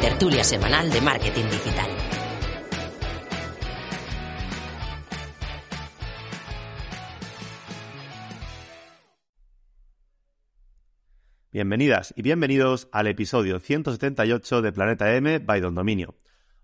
[0.00, 1.90] Tertulia semanal de marketing digital.
[11.52, 16.16] Bienvenidas y bienvenidos al episodio 178 de Planeta M by Don Dominio.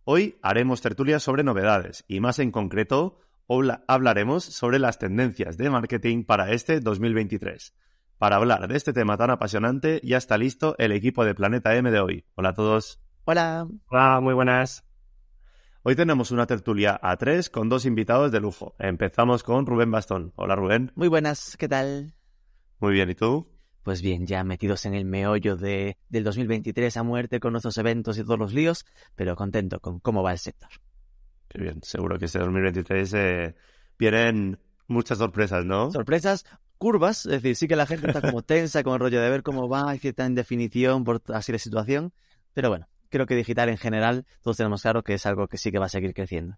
[0.04, 5.70] Hoy haremos tertulias sobre novedades y más en concreto habla- hablaremos sobre las tendencias de
[5.70, 7.74] marketing para este 2023.
[8.18, 11.90] Para hablar de este tema tan apasionante ya está listo el equipo de Planeta M
[11.90, 12.24] de hoy.
[12.34, 13.01] Hola a todos.
[13.24, 13.68] Hola.
[13.86, 14.84] Hola, muy buenas.
[15.84, 18.74] Hoy tenemos una tertulia a tres con dos invitados de lujo.
[18.80, 20.32] Empezamos con Rubén Bastón.
[20.34, 20.90] Hola Rubén.
[20.96, 22.14] Muy buenas, ¿qué tal?
[22.80, 23.48] Muy bien, ¿y tú?
[23.84, 28.18] Pues bien, ya metidos en el meollo de, del 2023 a muerte con nuestros eventos
[28.18, 28.84] y todos los líos,
[29.14, 30.70] pero contento con cómo va el sector.
[31.46, 33.54] Qué bien, seguro que este 2023 eh,
[34.00, 35.92] vienen muchas sorpresas, ¿no?
[35.92, 36.44] Sorpresas,
[36.76, 39.44] curvas, es decir, sí que la gente está como tensa con el rollo de ver
[39.44, 42.12] cómo va, hay cierta indefinición por así la situación,
[42.52, 45.70] pero bueno, creo que digital en general todos tenemos claro que es algo que sí
[45.70, 46.56] que va a seguir creciendo.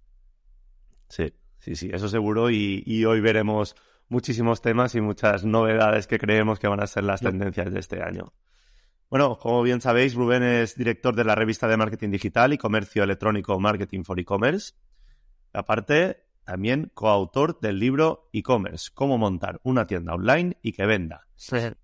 [1.08, 2.50] Sí, sí, sí, eso seguro.
[2.50, 3.76] Y, y hoy veremos
[4.08, 7.26] muchísimos temas y muchas novedades que creemos que van a ser las Sí.
[7.26, 8.32] tendencias de este año.
[9.10, 13.04] Bueno, como bien sabéis, Rubén es director de la revista de marketing digital y comercio
[13.04, 14.72] electrónico Marketing for E-Commerce.
[15.52, 21.26] Aparte, también coautor del libro E-Commerce, cómo montar una tienda online y que venda.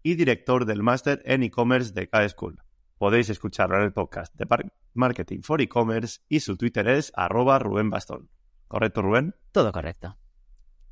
[0.03, 2.61] Y director del máster en e-commerce de K-School.
[3.01, 4.47] Podéis escucharlo en el podcast de
[4.93, 8.29] Marketing for E-Commerce y su Twitter es arroba Rubén Bastón.
[8.69, 9.35] ¿Correcto, Rubén?
[9.53, 10.19] Todo correcto.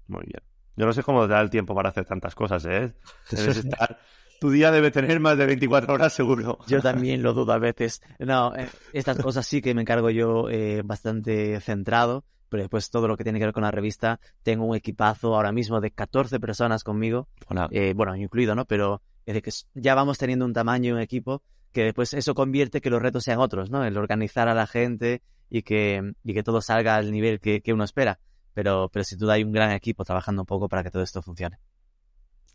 [0.06, 0.42] Muy bien.
[0.74, 2.94] Yo no sé cómo te da el tiempo para hacer tantas cosas, ¿eh?
[3.30, 3.98] Debes estar-
[4.40, 6.56] Tu día debe tener más de 24 horas seguro.
[6.66, 8.00] Yo también lo dudo a veces.
[8.18, 13.06] No, eh, estas cosas sí que me encargo yo eh, bastante centrado, pero después todo
[13.06, 16.40] lo que tiene que ver con la revista, tengo un equipazo ahora mismo de 14
[16.40, 17.28] personas conmigo,
[17.70, 18.64] eh, bueno, incluido, ¿no?
[18.64, 21.42] Pero es decir, que ya vamos teniendo un tamaño y un equipo
[21.72, 23.84] que después eso convierte que los retos sean otros, ¿no?
[23.84, 27.72] El organizar a la gente y que, y que todo salga al nivel que, que
[27.72, 28.18] uno espera.
[28.54, 31.22] Pero, pero sin duda hay un gran equipo trabajando un poco para que todo esto
[31.22, 31.58] funcione.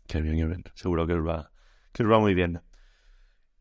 [0.06, 0.64] Qué bien, qué bien.
[0.74, 1.50] Seguro que os va,
[1.92, 2.60] que os va muy bien.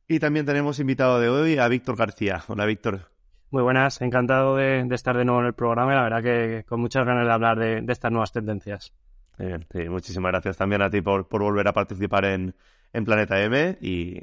[0.07, 2.43] Y también tenemos invitado de hoy a Víctor García.
[2.47, 3.11] Hola, Víctor.
[3.49, 6.65] Muy buenas, encantado de, de estar de nuevo en el programa y la verdad que
[6.67, 8.93] con muchas ganas de hablar de, de estas nuevas tendencias.
[9.37, 12.55] Muy bien, sí, muchísimas gracias también a ti por, por volver a participar en,
[12.91, 14.21] en Planeta M y,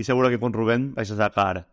[0.00, 1.68] y seguro que con Rubén vais a sacar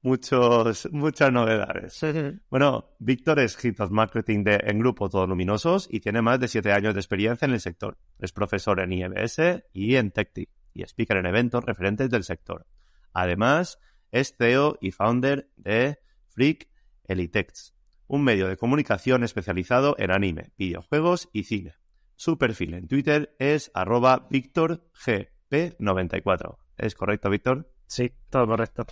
[0.00, 2.00] muchos, muchas novedades.
[2.48, 6.48] Bueno, Víctor es Head of Marketing de, en Grupo Todos Luminosos y tiene más de
[6.48, 7.98] siete años de experiencia en el sector.
[8.18, 9.38] Es profesor en IMS
[9.74, 12.66] y en TechTi y speaker en eventos referentes del sector.
[13.12, 13.78] Además,
[14.10, 16.66] es CEO y founder de Freak
[17.08, 17.74] Elitex,
[18.06, 21.74] un medio de comunicación especializado en anime, videojuegos y cine.
[22.16, 26.59] Su perfil en Twitter es arroba VictorGP94.
[26.80, 27.70] ¿Es correcto, Víctor?
[27.86, 28.86] Sí, todo correcto.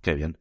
[0.00, 0.38] Qué bien.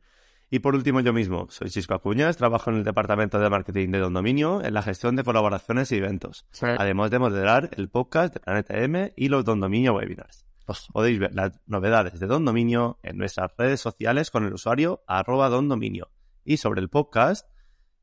[0.49, 3.99] Y por último, yo mismo, soy Cisco Acuñas, trabajo en el departamento de marketing de
[3.99, 8.39] Don Dominio en la gestión de colaboraciones y eventos, además de moderar el podcast de
[8.39, 10.45] Planeta M y los Don Dominio webinars.
[10.93, 15.49] Podéis ver las novedades de Don Dominio en nuestras redes sociales con el usuario arroba
[15.49, 16.11] Don Dominio
[16.45, 17.45] y sobre el podcast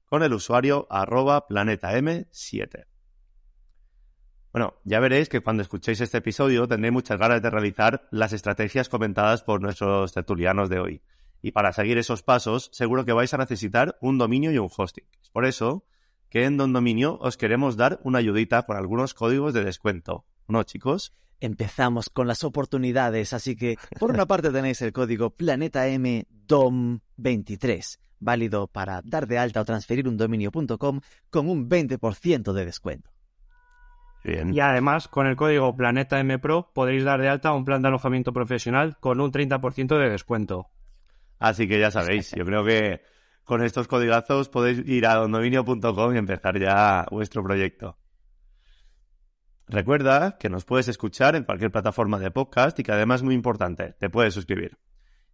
[0.05, 2.87] con el usuario arroba Planeta M7.
[4.57, 8.89] Bueno, ya veréis que cuando escuchéis este episodio tendréis muchas ganas de realizar las estrategias
[8.89, 11.03] comentadas por nuestros tertulianos de hoy.
[11.43, 15.05] Y para seguir esos pasos, seguro que vais a necesitar un dominio y un hosting.
[15.31, 15.85] Por eso
[16.31, 20.25] que en Don Dominio os queremos dar una ayudita con algunos códigos de descuento.
[20.49, 21.13] ¿No, chicos?
[21.39, 27.01] empezamos con las oportunidades, así que por una parte tenéis el código Planeta M DOM
[27.19, 33.16] 23, válido para dar de alta o transferir un dominio.com con un 20% de descuento.
[34.27, 34.53] Bien.
[34.53, 37.89] Y además, con el código Planeta M Pro podréis dar de alta un plan de
[37.89, 40.69] alojamiento profesional con un 30% de descuento.
[41.39, 43.03] Así que ya sabéis, yo creo que
[43.45, 47.99] con estos códigazos podéis ir a dondominio.com y empezar ya vuestro proyecto.
[49.69, 53.35] Recuerda que nos puedes escuchar en cualquier plataforma de podcast y que además es muy
[53.35, 54.77] importante, te puedes suscribir.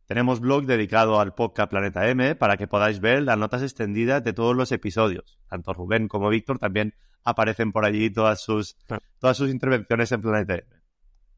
[0.06, 4.32] Tenemos blog dedicado al podcast Planeta M para que podáis ver las notas extendidas de
[4.32, 5.38] todos los episodios.
[5.48, 6.94] Tanto Rubén como Víctor también
[7.24, 8.76] aparecen por allí todas sus,
[9.18, 10.64] todas sus intervenciones en Planeta M,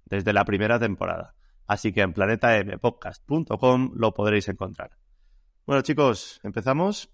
[0.07, 1.35] desde la primera temporada.
[1.67, 4.91] Así que en planetampodcast.com lo podréis encontrar.
[5.67, 7.11] Bueno, chicos, ¿empezamos?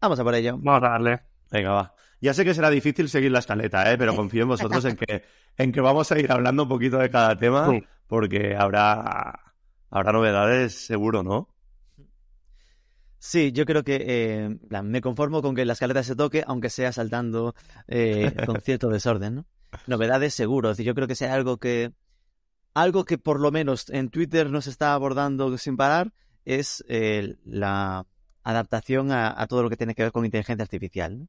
[0.00, 0.56] Vamos a por ello.
[0.58, 1.20] Vamos a darle.
[1.50, 1.94] Venga, va.
[2.20, 3.98] Ya sé que será difícil seguir la escaleta, ¿eh?
[3.98, 5.24] pero confío en vosotros en que,
[5.56, 7.84] en que vamos a ir hablando un poquito de cada tema, Sí.
[8.06, 9.47] porque habrá,
[9.90, 11.48] habrá novedades seguro, ¿no?
[13.18, 16.92] Sí, yo creo que eh, me conformo con que la escaleta se toque, aunque sea
[16.92, 17.54] saltando
[17.88, 19.46] eh, con cierto desorden, ¿no?
[19.86, 21.92] Novedades seguro, es decir, yo creo que sea algo que
[22.74, 26.12] algo que por lo menos en Twitter nos está abordando sin parar
[26.44, 28.06] es eh, la
[28.44, 31.28] adaptación a, a todo lo que tiene que ver con inteligencia artificial, ¿no?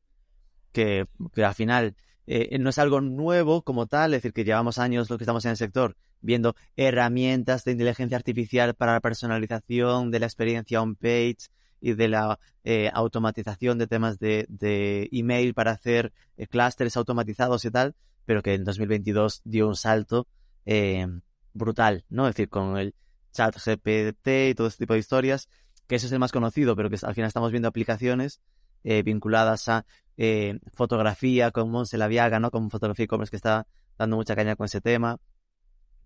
[0.72, 1.96] que, que al final
[2.32, 5.44] eh, no es algo nuevo como tal, es decir, que llevamos años los que estamos
[5.46, 11.50] en el sector viendo herramientas de inteligencia artificial para la personalización de la experiencia on-page
[11.82, 17.64] y de la eh, automatización de temas de, de email para hacer eh, clústeres automatizados
[17.66, 17.96] y tal,
[18.26, 20.28] pero que en 2022 dio un salto
[20.66, 21.08] eh,
[21.54, 22.28] brutal, ¿no?
[22.28, 22.94] Es decir, con el
[23.32, 25.48] chat GPT y todo este tipo de historias,
[25.88, 28.42] que eso es el más conocido, pero que al final estamos viendo aplicaciones
[28.84, 29.86] eh, vinculadas a
[30.18, 32.52] eh, fotografía con Monse Laviaga, ¿no?
[32.52, 33.68] Con fotografía e-commerce que está
[33.98, 35.18] dando mucha caña con ese tema,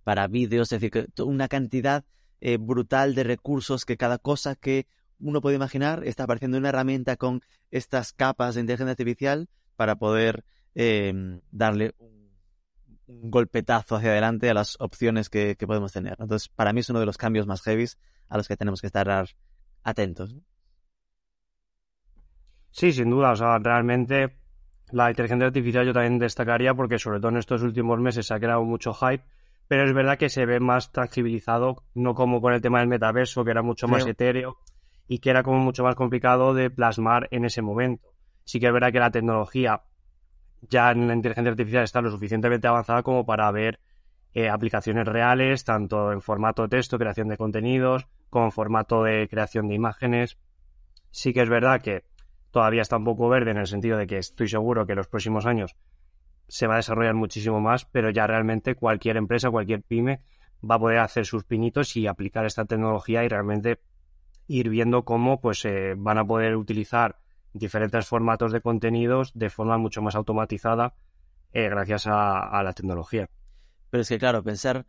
[0.03, 2.03] para vídeos, es decir, una cantidad
[2.41, 4.85] eh, brutal de recursos que cada cosa que
[5.19, 7.41] uno puede imaginar está apareciendo una herramienta con
[7.71, 10.43] estas capas de inteligencia artificial para poder
[10.75, 12.13] eh, darle un,
[13.05, 16.15] golpetazo hacia adelante a las opciones que, podemos tener.
[16.19, 17.97] Entonces, para mí es uno de los cambios más heavies
[18.27, 19.29] a los que tenemos que estar ar-
[19.83, 20.35] atentos.
[22.73, 23.31] Sí, sin duda.
[23.31, 24.35] O sea, realmente
[24.91, 28.39] la inteligencia artificial yo también destacaría porque sobre todo en estos últimos meses se ha
[28.39, 29.23] creado mucho hype,
[29.67, 33.45] pero es verdad que se ve más tangibilizado, no como con el tema del metaverso,
[33.45, 34.11] que era mucho más Creo.
[34.11, 34.57] etéreo
[35.07, 38.09] y que era como mucho más complicado de plasmar en ese momento.
[38.43, 39.83] Sí que es verdad que la tecnología
[40.67, 43.79] ya en la inteligencia artificial está lo suficientemente avanzada como para ver
[44.33, 49.67] eh, aplicaciones reales, tanto en formato texto, creación de contenidos, como en formato de creación
[49.67, 50.39] de imágenes.
[51.11, 52.03] Sí que es verdad que
[52.53, 55.07] todavía está un poco verde en el sentido de que estoy seguro que en los
[55.07, 55.75] próximos años
[56.47, 60.21] se va a desarrollar muchísimo más, pero ya realmente cualquier empresa, cualquier pyme
[60.63, 63.81] va a poder hacer sus pinitos y aplicar esta tecnología y realmente
[64.45, 67.17] ir viendo cómo pues eh, van a poder utilizar
[67.53, 70.93] diferentes formatos de contenidos de forma mucho más automatizada
[71.53, 73.27] eh, gracias a, a la tecnología.
[73.89, 74.85] Pero es que, claro, pensar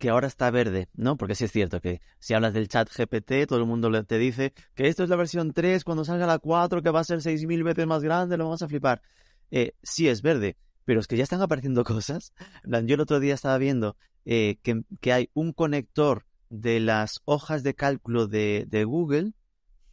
[0.00, 1.18] que ahora está verde, ¿no?
[1.18, 4.54] Porque sí es cierto que si hablas del chat GPT, todo el mundo te dice
[4.74, 7.62] que esto es la versión 3, cuando salga la 4, que va a ser 6.000
[7.62, 9.02] veces más grande, lo vamos a flipar.
[9.50, 10.56] Eh, sí es verde,
[10.86, 12.32] pero es que ya están apareciendo cosas.
[12.64, 13.94] Yo el otro día estaba viendo
[14.24, 19.34] eh, que, que hay un conector de las hojas de cálculo de, de Google,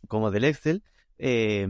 [0.07, 0.83] como del Excel,
[1.18, 1.68] eh,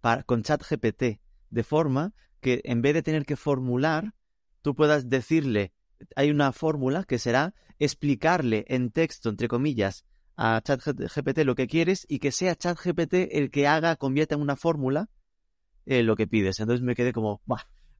[0.00, 1.20] para, con chat GPT,
[1.50, 4.14] de forma que en vez de tener que formular,
[4.62, 5.72] tú puedas decirle
[6.14, 10.04] hay una fórmula que será explicarle en texto, entre comillas,
[10.36, 14.56] a ChatGPT lo que quieres y que sea ChatGPT el que haga, convierta en una
[14.56, 15.08] fórmula
[15.86, 16.60] eh, lo que pides.
[16.60, 17.40] Entonces me quedé como.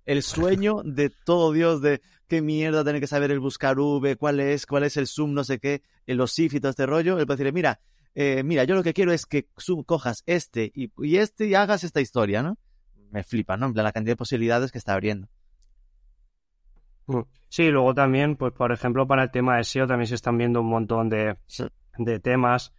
[0.05, 4.39] El sueño de todo Dios de qué mierda tener que saber el buscar V, cuál
[4.41, 7.19] es, cuál es el zoom, no sé qué, el los if y este rollo.
[7.19, 7.81] El puede decirle, mira,
[8.15, 9.49] eh, mira, yo lo que quiero es que
[9.85, 12.59] cojas este y, este y hagas esta historia, ¿no?
[13.11, 13.67] Me flipa, ¿no?
[13.67, 15.29] En la cantidad de posibilidades que está abriendo.
[17.07, 17.21] Mm.
[17.49, 20.61] Sí, luego también, pues por ejemplo, para el tema de SEO también se están viendo
[20.61, 21.37] un montón de,
[21.99, 22.73] de temas,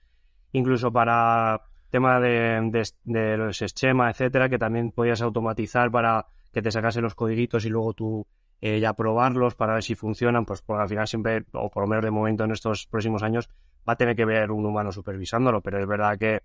[0.52, 6.62] incluso para tema de, de, de los esquemas, etcétera, que también podías automatizar para que
[6.62, 8.28] te sacase los codiguitos y luego tú
[8.60, 11.88] eh, ya probarlos para ver si funcionan, pues por al final siempre, o por lo
[11.88, 13.50] menos de momento en estos próximos años,
[13.88, 16.42] va a tener que ver un humano supervisándolo, pero es verdad que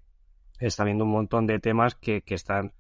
[0.59, 2.73] está viendo un montón de temas que, que están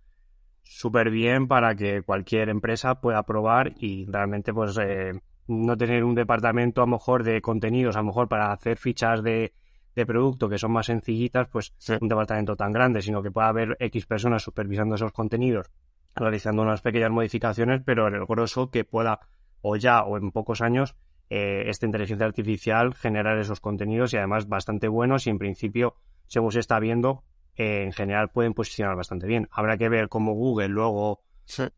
[0.62, 5.12] súper bien para que cualquier empresa pueda probar y realmente pues eh,
[5.48, 9.22] no tener un departamento a lo mejor de contenidos, a lo mejor para hacer fichas
[9.22, 9.52] de,
[9.94, 11.94] de producto que son más sencillitas, pues Sí.
[12.00, 15.70] un departamento tan grande, sino que pueda haber X personas supervisando esos contenidos,
[16.14, 19.20] realizando unas pequeñas modificaciones, pero en el grosso que pueda
[19.60, 20.96] o ya o en pocos años
[21.30, 26.52] eh, esta inteligencia artificial generar esos contenidos y además bastante buenos y en principio, según
[26.52, 27.24] se está viendo,
[27.56, 29.48] eh, en general pueden posicionar bastante bien.
[29.50, 31.22] Habrá que ver cómo Google luego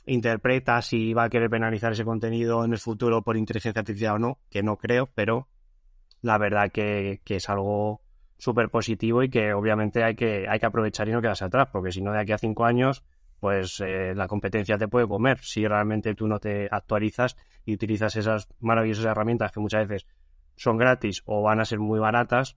[0.07, 4.19] interpreta si va a querer penalizar ese contenido en el futuro por inteligencia artificial o
[4.19, 5.49] no, que no creo, pero
[6.21, 8.03] la verdad que, que es algo
[8.39, 11.93] súper positivo y que obviamente hay que, hay que aprovechar y no quedarse atrás, porque
[11.93, 13.05] si no de aquí a cinco años,
[13.41, 15.39] pues eh, la competencia te puede comer.
[15.41, 20.07] Si realmente tú no te actualizas y utilizas esas maravillosas herramientas que muchas veces
[20.57, 22.57] son gratis o van a ser muy baratas,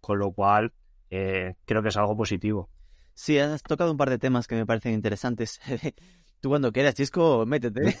[0.00, 0.72] con lo cual
[1.14, 2.68] eh, creo que es algo positivo.
[3.14, 5.60] Sí, has tocado un par de temas que me parecen interesantes.
[6.40, 7.96] Tú cuando quieras, Chisco, métete.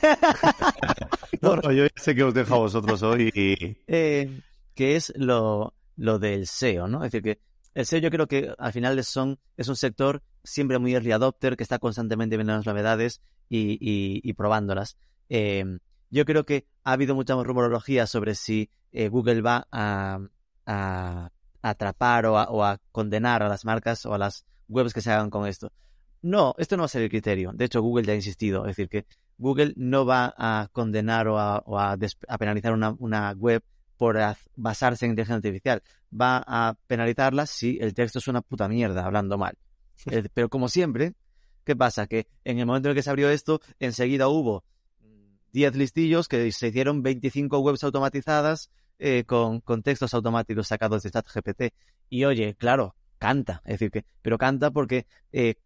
[1.40, 3.30] no, yo sé que os dejo a vosotros hoy.
[3.34, 3.78] Y...
[3.86, 4.40] Eh,
[4.74, 7.04] que es lo, lo del SEO, ¿no?
[7.04, 7.40] Es decir, que
[7.74, 11.56] el SEO yo creo que al final son, es un sector siempre muy early adopter,
[11.56, 14.96] que está constantemente viendo las novedades y, y, probándolas.
[15.28, 15.78] Em,
[16.10, 20.20] yo creo que ha habido mucha rumorología sobre si eh, Google va a,
[20.66, 21.30] a,
[21.64, 25.10] atrapar o a, o a condenar a las marcas o a las webs que se
[25.10, 25.72] hagan con esto.
[26.20, 27.52] No, esto no va a ser el criterio.
[27.54, 28.62] De hecho, Google ya ha insistido.
[28.62, 29.06] Es decir, que
[29.38, 31.96] Google no va a condenar o a, o a,
[32.38, 33.62] penalizar una, una, web
[33.96, 34.18] por
[34.56, 35.82] basarse en inteligencia artificial.
[36.12, 39.56] Va a penalizarla si el texto es una puta mierda, hablando mal.
[40.10, 41.14] Eh, pero como siempre,
[41.64, 42.06] ¿qué pasa?
[42.06, 44.64] Que en el momento en el que se abrió esto, enseguida hubo
[45.52, 51.10] 10 listillos que se hicieron 25 webs automatizadas eh, con, con, textos automáticos sacados de
[51.10, 51.74] ChatGPT.
[52.08, 53.62] Y oye, claro, canta.
[53.64, 55.56] Es decir, que, pero canta porque eh,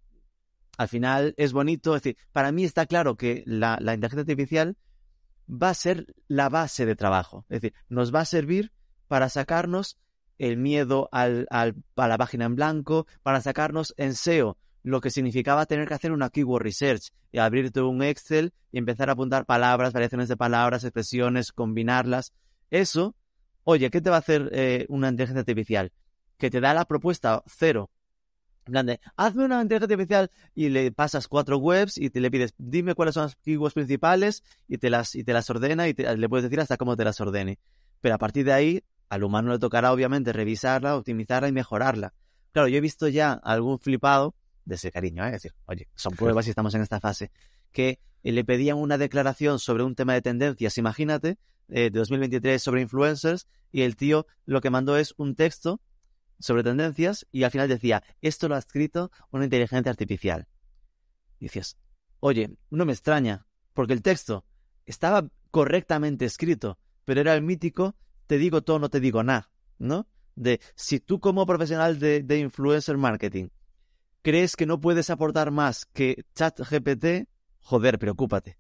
[0.77, 1.97] al final es bonito.
[1.97, 4.77] Es decir, para mí está claro que la, la inteligencia artificial
[5.51, 7.45] va a ser la base de trabajo.
[7.49, 8.73] Es decir, nos va a servir
[9.09, 9.99] para sacarnos
[10.39, 15.11] el miedo al, al, a la página en blanco, para sacarnos en SEO lo que
[15.11, 19.45] significaba tener que hacer una keyword research y abrirte un Excel y empezar a apuntar
[19.45, 22.33] palabras, variaciones de palabras, expresiones, combinarlas.
[22.71, 23.15] Eso,
[23.65, 25.93] oye, ¿qué te va a hacer eh, una inteligencia artificial?
[26.37, 27.91] Que te da la propuesta cero
[28.71, 32.95] grande, hazme una inteligencia artificial y le pasas cuatro webs y te le pides, dime
[32.95, 36.45] cuáles son las keywords principales y te las, y te las ordena y le puedes
[36.45, 37.59] decir hasta cómo te las ordene.
[38.01, 42.13] Pero a partir de ahí, al humano le tocará obviamente revisarla, optimizarla y mejorarla.
[42.53, 44.35] Claro, yo he visto ya algún flipado,
[44.69, 45.29] de ese cariño, ¿eh?
[45.29, 47.31] es decir, oye, son pruebas y estamos en esta fase,
[47.73, 52.83] que le pedían una declaración sobre un tema de tendencias, imagínate, eh, de 2023 sobre
[52.83, 55.81] influencers, y el tío lo que mandó es un texto
[56.39, 60.47] sobre tendencias y al final decía, esto lo ha escrito una inteligencia artificial.
[61.41, 61.77] Decías,
[62.21, 64.45] oye, no me extraña, porque el texto
[64.87, 67.97] estaba correctamente escrito, pero era el mítico,
[68.27, 70.07] te digo todo, no te digo nada, ¿no?
[70.35, 73.49] De si tú como profesional de, de influencer marketing
[74.23, 77.29] crees que no puedes aportar más que ChatGPT,
[77.69, 78.57] joder, preocúpate.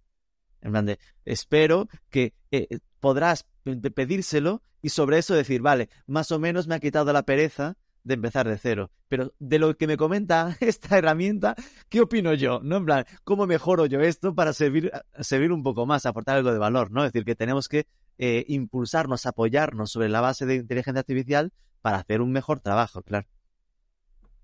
[0.61, 3.47] En plan espero que eh, podrás
[3.95, 8.15] pedírselo y sobre eso decir, vale, más o menos me ha quitado la pereza de
[8.15, 8.91] empezar de cero.
[9.09, 11.55] Pero de lo que me comenta esta herramienta,
[11.89, 12.61] ¿qué opino yo?
[12.63, 12.77] ¿No?
[12.77, 16.59] En plan, ¿cómo mejoro yo esto para servir, servir un poco más, aportar algo de
[16.59, 16.91] valor?
[16.91, 17.03] ¿No?
[17.05, 17.87] Es decir, que tenemos que
[18.19, 23.27] eh, impulsarnos, apoyarnos sobre la base de inteligencia artificial para hacer un mejor trabajo, claro.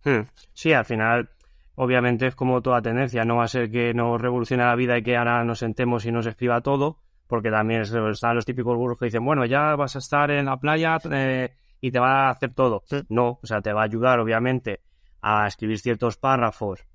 [0.04, 0.22] Hmm.
[0.54, 1.30] Sí, al final,
[1.76, 5.02] obviamente es como toda tendencia, no va a ser que nos revolucione la vida y
[5.02, 9.06] que ahora nos sentemos y nos escriba todo, porque también están los típicos gurús que
[9.06, 12.54] dicen, bueno, ya vas a estar en la playa eh, y te va a hacer
[12.54, 12.84] todo.
[13.08, 14.80] No, o sea, te va a ayudar, obviamente,
[15.20, 16.86] a escribir ciertos párrafos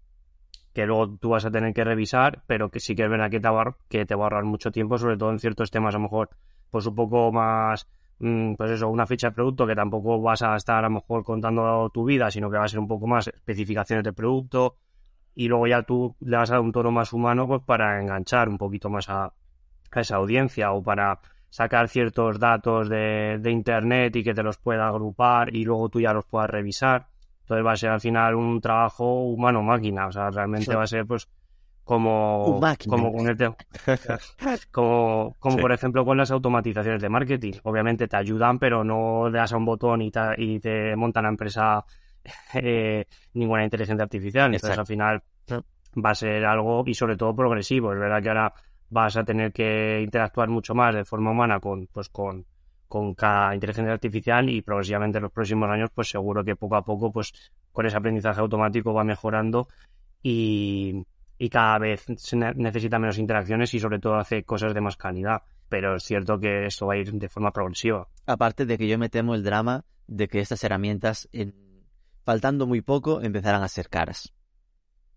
[0.73, 3.39] que luego tú vas a tener que revisar, pero que sí que es verdad que
[3.39, 5.97] te, va, que te va a ahorrar mucho tiempo, sobre todo en ciertos temas, a
[5.97, 6.29] lo mejor,
[6.69, 7.87] pues un poco más,
[8.19, 11.89] pues eso, una ficha de producto que tampoco vas a estar a lo mejor contando
[11.93, 14.75] tu vida, sino que va a ser un poco más especificaciones de producto,
[15.35, 18.49] y luego ya tú le vas a dar un tono más humano, pues para enganchar
[18.49, 24.15] un poquito más a, a esa audiencia o para sacar ciertos datos de, de, internet
[24.17, 27.07] y que te los pueda agrupar y luego tú ya los puedas revisar.
[27.41, 31.05] Entonces va a ser al final un trabajo humano-máquina, o sea, realmente va a ser
[31.05, 31.29] pues
[31.89, 33.11] como, como,
[34.71, 37.53] como, como por ejemplo con las automatizaciones de marketing.
[37.63, 41.23] Obviamente te ayudan, pero no le das a un botón y te, y te montan
[41.23, 41.83] la empresa
[42.53, 44.53] eh, ninguna inteligencia artificial.
[44.53, 47.91] Entonces al final va a ser algo y sobre todo progresivo.
[47.91, 48.53] Es verdad que ahora
[48.91, 52.45] vas a tener que interactuar mucho más de forma humana con, pues con,
[52.87, 56.85] con cada inteligencia artificial y progresivamente en los próximos años, pues seguro que poco a
[56.85, 57.33] poco, pues
[57.71, 59.67] con ese aprendizaje automático va mejorando
[60.21, 61.03] y,
[61.41, 65.41] y cada vez se necesita menos interacciones y sobre todo hace cosas de más calidad.
[65.69, 68.07] Pero es cierto que esto va a ir de forma progresiva.
[68.25, 71.55] Aparte de que yo me temo el drama de que estas herramientas, en,
[72.25, 74.33] faltando muy poco, empezarán a ser caras.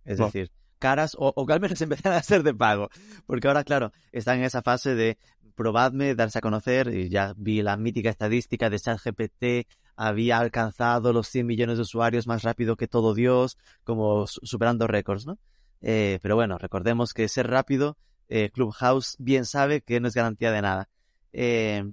[0.05, 2.89] Es decir, caras o, que al menos empezaran a ser de pago.
[3.27, 5.19] Porque ahora, claro, están en esa fase de
[5.57, 11.29] probadme, darse a conocer, y ya vi la mítica estadística de ChatGPT, había alcanzado los
[11.29, 15.39] 100 millones de usuarios más rápido que todo Dios, como superando récords, ¿no?
[15.83, 17.99] Eh, pero bueno, recordemos que ser rápido,
[18.29, 20.89] eh, Clubhouse bien sabe que no es garantía de nada.
[21.33, 21.85] Eh,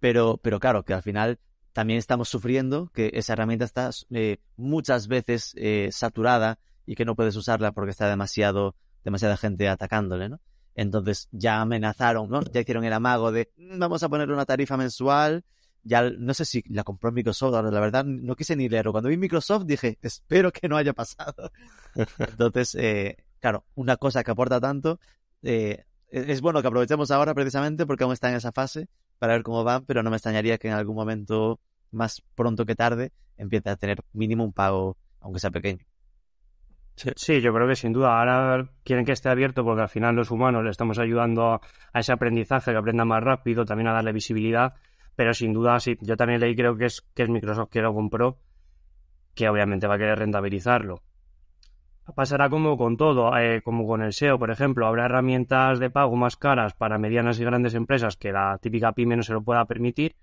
[0.00, 1.38] pero, pero claro, que al final
[1.72, 3.90] también estamos sufriendo que esa herramienta está
[4.56, 5.54] muchas veces
[5.90, 10.40] saturada y que no puedes usarla porque está demasiado, demasiada gente atacándole, ¿no?
[10.74, 12.42] Entonces ya amenazaron, ¿no?
[12.52, 15.44] Ya hicieron el amago de mm, vamos a poner una tarifa mensual.
[15.84, 18.92] Ya no sé si la compró Microsoft, la verdad no quise ni leerlo.
[18.92, 21.50] Cuando vi Microsoft dije, espero que no haya pasado.
[22.18, 25.00] Entonces, eh, claro, una cosa que aporta tanto,
[25.42, 29.42] eh, es bueno que aprovechemos ahora precisamente porque aún está en esa fase para ver
[29.42, 31.58] cómo van, pero no me extrañaría que en algún momento,
[31.90, 35.84] más pronto que tarde, empiece a tener mínimo un pago, aunque sea pequeño.
[36.94, 37.40] Sí.
[37.40, 40.62] yo creo que sin duda ahora quieren que esté abierto porque al final los humanos
[40.62, 41.60] le estamos ayudando a,
[41.94, 44.74] ese aprendizaje, que aprenda más rápido, también a darle visibilidad,
[45.16, 47.92] pero sin duda sí, yo también leí creo que es, que es Microsoft que lo
[47.92, 48.38] compró,
[49.34, 51.02] que obviamente va a querer rentabilizarlo.
[52.16, 56.16] Pasará como con todo, eh, como con el SEO, por ejemplo, habrá herramientas de pago
[56.16, 59.64] más caras para medianas y grandes empresas que la típica pyme no se lo pueda
[59.66, 60.16] permitir,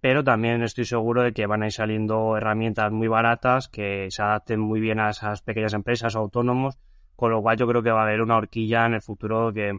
[0.00, 4.22] pero también estoy seguro de que van a ir saliendo herramientas muy baratas que se
[4.22, 6.78] adapten muy bien a esas pequeñas empresas o autónomos,
[7.14, 9.78] con lo cual yo creo que va a haber una horquilla en el futuro que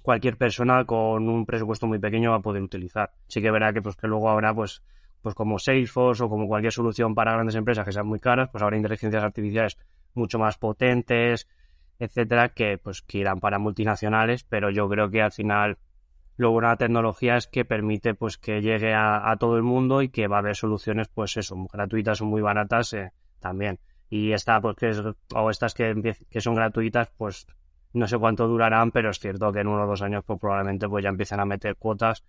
[0.00, 3.12] cualquier persona con un presupuesto muy pequeño va a poder utilizar.
[3.28, 4.82] Sí que verá que pues que luego habrá pues
[5.20, 8.62] pues como Salesforce o como cualquier solución para grandes empresas que sean muy caras, pues
[8.62, 9.78] habrá inteligencias artificiales
[10.14, 11.48] mucho más potentes,
[11.98, 15.78] etcétera, que pues que irán para multinacionales, pero yo creo que al final
[16.36, 20.02] lo bueno de la tecnología es que permite pues que llegue a, todo el mundo
[20.02, 23.78] y que va a haber soluciones pues eso, gratuitas o muy baratas eh, también.
[24.08, 24.90] Y esta pues que
[25.34, 27.46] o estas que, que son gratuitas pues
[27.92, 30.88] no sé cuánto durarán, pero es cierto que en uno o dos años pues probablemente
[30.88, 32.24] pues ya empiecen a meter cuotas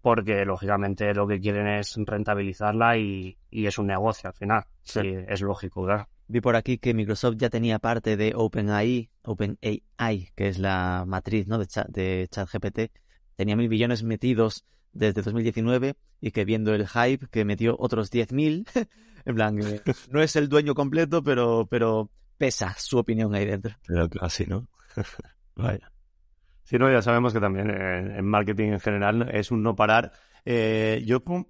[0.00, 4.64] porque lógicamente lo que quieren es rentabilizarla y, es un negocio al final.
[4.82, 6.06] Sí, es lógico, ¿verdad?
[6.28, 11.46] Vi por aquí que Microsoft ya tenía parte de OpenAI, OpenAI, que es la matriz
[11.46, 11.58] ¿no?
[11.58, 12.92] de, de ChatGPT,
[13.34, 18.66] tenía mil billones metidos desde 2019 y que viendo el hype que metió otros 10.000,
[19.24, 23.74] en plan, eh, no es el dueño completo, pero, pero pesa su opinión ahí dentro.
[23.86, 24.68] Pero casi, ¿no?
[25.56, 25.90] Vaya.
[26.62, 30.12] Sí, no, ya sabemos que también en marketing en general es un no parar.
[30.44, 31.46] Eh, yo, por,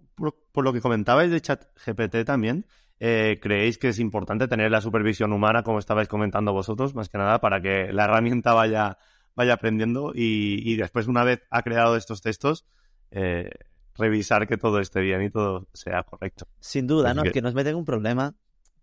[0.65, 2.67] lo que comentabais de ChatGPT también,
[3.01, 7.19] eh, ¿creéis que es importante tener la supervisión humana, como estabais comentando vosotros, más que
[7.19, 8.99] nada, para que la herramienta vaya
[9.39, 12.67] vaya aprendiendo y, después una vez ha creado estos textos,
[13.13, 13.49] eh,
[13.95, 16.49] revisar que todo esté bien y todo sea correcto.
[16.59, 17.23] Sin duda, ¿no?
[17.23, 17.41] Que...
[17.41, 18.35] nos meten un problema,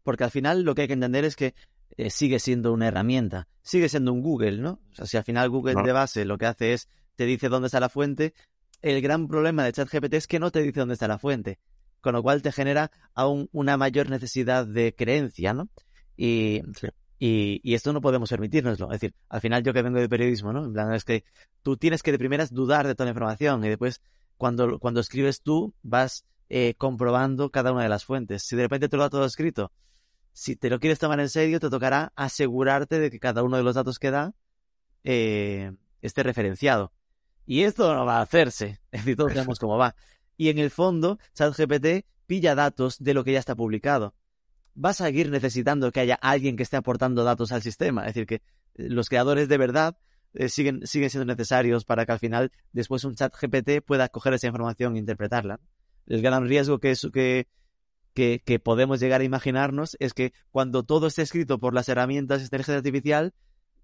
[0.02, 1.56] porque al final lo que hay que entender es que
[1.98, 4.80] eh, sigue siendo una herramienta, sigue siendo un Google, ¿no?
[4.94, 7.66] O sea, si al final Google de base lo que hace es te dice dónde
[7.66, 8.34] está la fuente,
[8.82, 11.60] el gran problema de ChatGPT es que no te dice dónde está la fuente,
[12.06, 15.70] con lo cual te genera aún una mayor necesidad de creencia, ¿no?
[16.16, 16.62] Y
[17.18, 18.92] y, esto no podemos permitirnoslo.
[18.92, 20.66] Es decir, al final yo que vengo de periodismo, ¿no?
[20.66, 21.24] En plan, es que
[21.64, 24.02] tú tienes que de primeras dudar de toda la información y después
[24.38, 28.44] cuando, cuando escribes tú vas eh, comprobando cada una de las fuentes.
[28.44, 29.72] Si de repente te lo da todo escrito,
[30.34, 33.64] si te lo quieres tomar en serio, te tocará asegurarte de que cada uno de
[33.64, 34.36] los datos que da
[35.04, 35.72] eh,
[36.04, 36.92] esté referenciado.
[37.48, 38.82] Y esto no va a hacerse.
[38.92, 39.96] Es decir, todos sabemos cómo va.
[40.38, 44.16] Y en el fondo, ChatGPT pilla datos de lo que ya está publicado
[44.84, 48.02] va a seguir necesitando que haya alguien que esté aportando datos al sistema.
[48.02, 49.98] Es decir, que eh, los creadores de verdad
[50.34, 54.34] eh, siguen, siguen siendo necesarios para que al final después un chat GPT pueda coger
[54.34, 55.60] esa información e interpretarla.
[56.08, 57.48] El gran riesgo que, es, que,
[58.14, 62.40] que, que, podemos llegar a imaginarnos es que cuando todo esté escrito por las herramientas
[62.40, 63.34] de inteligencia artificial,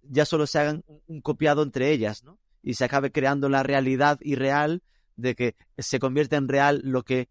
[0.03, 2.39] ya solo se hagan un copiado entre ellas, ¿no?
[2.63, 4.83] Y se acabe creando la realidad irreal
[5.21, 7.29] de que se convierte en real lo que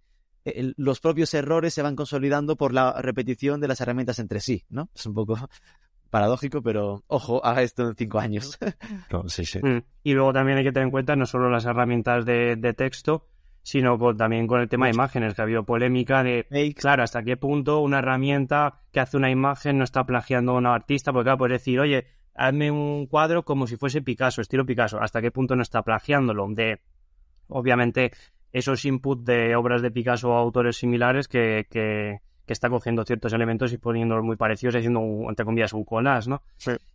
[0.76, 4.88] los propios errores se van consolidando por la repetición de las herramientas entre sí, ¿no?
[4.94, 5.36] Es un poco
[6.10, 8.58] paradójico, pero ojo, haga esto en cinco años.
[9.26, 9.60] sí, sí.
[9.62, 9.82] Mm.
[10.02, 13.26] Y luego también hay que tener en cuenta no solo las herramientas de, texto,
[13.62, 17.36] sino también con el tema de imágenes, que ha habido polémica de, claro, hasta qué
[17.36, 21.38] punto una herramienta que hace una imagen no está plagiando a un artista, porque claro,
[21.38, 25.54] puedes decir, oye, hazme un cuadro como si fuese Picasso, estilo Picasso, hasta qué punto
[25.54, 26.80] no está plagiándolo, de,
[27.50, 28.12] obviamente,
[28.52, 33.72] esos inputs de obras de Picasso o autores similares que, que, está cogiendo ciertos elementos
[33.72, 36.42] y poniéndolos muy parecidos, haciendo, entre comillas, un collage, ¿no?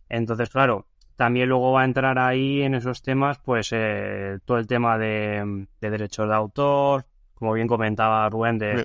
[0.06, 4.66] Entonces, claro, también luego va a entrar ahí en esos temas, pues, eh, todo el
[4.66, 8.84] tema de, derechos de autor, como bien comentaba Rubén, de,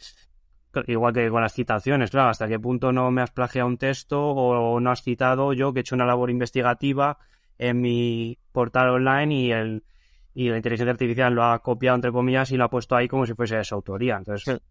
[0.88, 4.30] igual que con las citaciones, claro, hasta qué punto no me has plagiado un texto
[4.30, 7.18] o no has citado yo que he hecho una labor investigativa
[7.58, 9.84] en mi portal online y el
[10.34, 13.26] y la inteligencia artificial lo ha copiado entre comillas y lo ha puesto ahí como
[13.26, 14.18] si fuese de su autoría.
[14.18, 14.62] Entonces,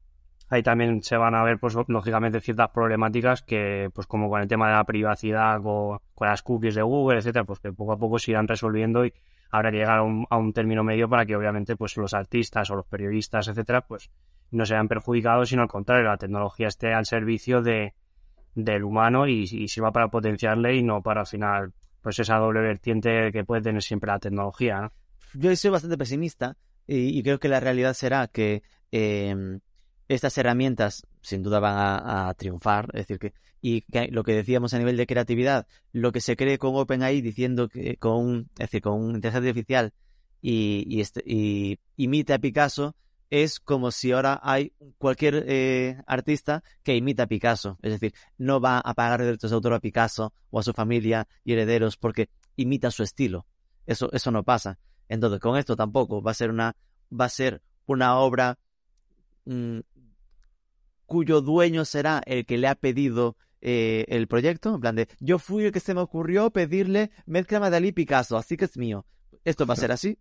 [0.49, 4.49] ahí también se van a ver, pues, lógicamente, ciertas problemáticas que, pues, como con el
[4.49, 7.99] tema de la privacidad con, con las cookies de Google, etcétera, pues que poco a
[7.99, 9.13] poco se irán resolviendo y
[9.51, 12.71] habrá que llegar a un, a un término medio para que obviamente pues los artistas
[12.71, 14.11] o los periodistas, etcétera, pues
[14.51, 17.95] no sean perjudicados, sino al contrario, la tecnología esté al servicio de,
[18.55, 22.61] del humano y, y sirva para potenciarle y no para al final pues esa doble
[22.61, 24.81] vertiente que puede tener siempre la tecnología.
[24.81, 24.93] ¿no?
[25.35, 28.63] Yo soy bastante pesimista y, y creo que la realidad será que
[28.93, 29.61] eh,
[30.09, 34.79] estas herramientas sin duda van a, triunfar, es decir, que y lo que decíamos a
[34.79, 39.15] nivel de creatividad, lo que se cree con OpenAI diciendo que con, es decir, con
[39.15, 39.93] inteligencia artificial
[40.41, 42.97] y, y, este, y imita a Picasso,
[43.29, 47.79] es como si ahora hay cualquier eh, artista que imita a Picasso.
[47.83, 51.29] Es decir, no va a pagar derechos de autor a Picasso o a su familia
[51.45, 53.47] y herederos porque imita su estilo.
[53.87, 54.79] Eso, eso no pasa.
[55.11, 56.77] Entonces, con esto tampoco va a ser una,
[57.13, 58.59] va a ser una obra
[59.45, 59.81] mmm,
[61.05, 65.41] cuyo dueño será el que le ha pedido eh, el proyecto, en plan de yo
[65.41, 69.05] fui el que se me ocurrió pedirle mezcla Dalí Picasso, así que es mío.
[69.45, 70.17] Esto va a ser así.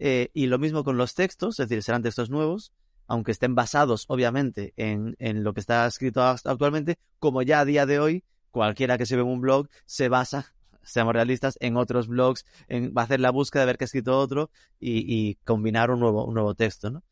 [0.00, 2.72] Eh, y lo mismo con los textos, es decir, serán textos nuevos,
[3.06, 7.86] aunque estén basados, obviamente, en, en lo que está escrito actualmente, como ya a día
[7.86, 10.55] de hoy, cualquiera que se ve en un blog se basa,
[10.86, 13.86] seamos realistas, en otros blogs, en va a hacer la búsqueda de ver qué ha
[13.86, 17.02] escrito otro y, combinar un nuevo, un nuevo texto, ¿no?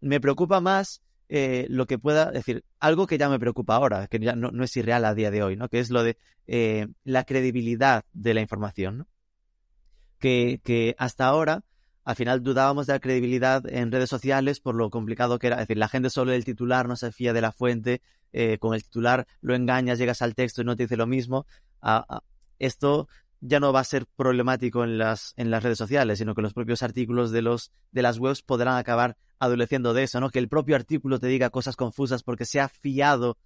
[0.00, 4.18] Me preocupa más eh, lo que pueda decir, algo que ya me preocupa ahora, que
[4.18, 5.68] ya no, no es irreal a día de hoy, ¿no?
[5.68, 9.06] Que es lo de eh, la credibilidad de la información, ¿no?
[10.18, 11.64] Que, que hasta ahora,
[12.04, 15.56] al final dudábamos de la credibilidad en redes sociales por lo complicado que era.
[15.56, 18.74] Es decir, la gente solo del titular no se fía de la fuente, eh, con
[18.74, 21.46] el titular lo engañas, llegas al texto y no te dice lo mismo.
[22.66, 23.08] Esto
[23.40, 26.54] ya no va a ser problemático en las, en las redes sociales, sino que los
[26.54, 30.30] propios artículos de, los, de las webs podrán acabar adoleciendo de eso, ¿no?
[30.30, 33.36] Que el propio artículo te diga cosas confusas porque se ha fiado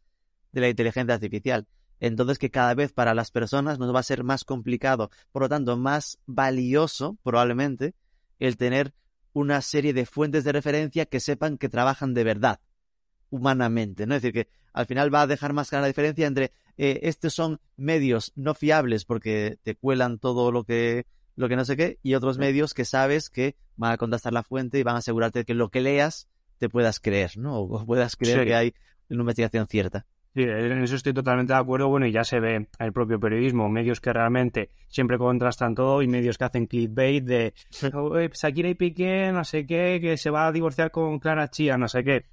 [0.52, 1.66] de la inteligencia artificial.
[1.98, 5.48] Entonces que cada vez para las personas nos va a ser más complicado, por lo
[5.48, 7.94] tanto más valioso probablemente
[8.38, 8.92] el tener
[9.32, 12.60] una serie de fuentes de referencia que sepan que trabajan de verdad,
[13.30, 14.14] humanamente, ¿no?
[14.14, 17.34] Es decir, que al final va a dejar más clara la diferencia entre eh, estos
[17.34, 21.98] son medios no fiables porque te cuelan todo lo que lo que no sé qué,
[22.02, 25.44] y otros medios que sabes que van a contestar la fuente y van a asegurarte
[25.44, 27.58] que lo que leas te puedas creer, ¿no?
[27.60, 28.44] O puedas creer Sí.
[28.46, 28.74] que hay
[29.10, 30.06] una investigación cierta.
[30.34, 31.88] Sí, en eso estoy totalmente de acuerdo.
[31.88, 36.08] Bueno, y ya se ve el propio periodismo, medios que realmente siempre contrastan todo y
[36.08, 37.54] medios que hacen clickbait de
[37.94, 41.76] "Oye, Shakira y Piqué, no sé qué, que se va a divorciar con Clara Chía,
[41.76, 42.24] no sé qué,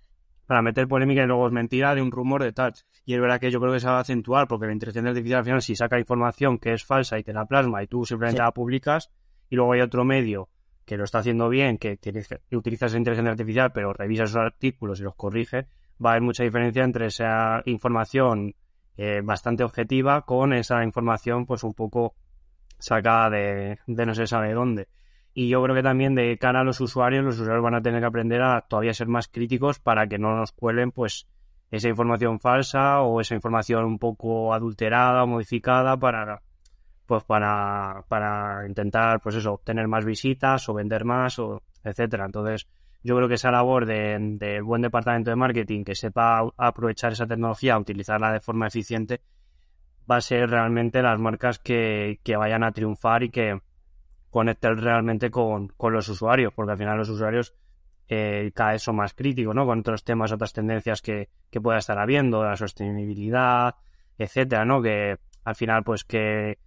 [0.45, 2.73] para meter polémica y luego es mentira de un rumor de tal.
[3.05, 5.39] Y es verdad que yo creo que se va a acentuar porque la inteligencia artificial
[5.39, 8.37] al final si saca información que es falsa y te la plasma y tú simplemente
[8.39, 8.43] Sí.
[8.43, 9.11] la publicas
[9.49, 10.49] y luego hay otro medio
[10.85, 14.35] que lo está haciendo bien, que, tiene, que utiliza esa inteligencia artificial pero revisa esos
[14.37, 15.67] artículos y los corrige,
[16.03, 18.53] va a haber mucha diferencia entre esa información
[18.97, 22.15] eh, bastante objetiva con esa información pues un poco
[22.79, 24.89] sacada de, de no se sabe dónde.
[25.33, 27.99] Y yo creo que también de cara a los usuarios, los usuarios van a tener
[28.01, 31.27] que aprender a todavía ser más críticos para que no nos cuelen pues
[31.71, 36.41] esa información falsa o esa información un poco adulterada o modificada para
[37.07, 42.25] pues para, para intentar pues eso, obtener más visitas o vender más o etcétera.
[42.25, 42.67] Entonces,
[43.03, 47.27] yo creo que esa labor del de buen departamento de marketing que sepa aprovechar esa
[47.27, 49.21] tecnología, utilizarla de forma eficiente,
[50.09, 53.59] va a ser realmente las marcas que, que vayan a triunfar y que
[54.33, 57.53] conecten realmente con, con los usuarios, porque al final los usuarios
[58.07, 59.65] eh, cada vez son más críticos, ¿no?
[59.65, 63.75] Con otros temas, otras tendencias que, que pueda estar habiendo, la sostenibilidad,
[64.17, 64.81] etcétera, ¿no?
[64.81, 66.57] Que al final, pues que,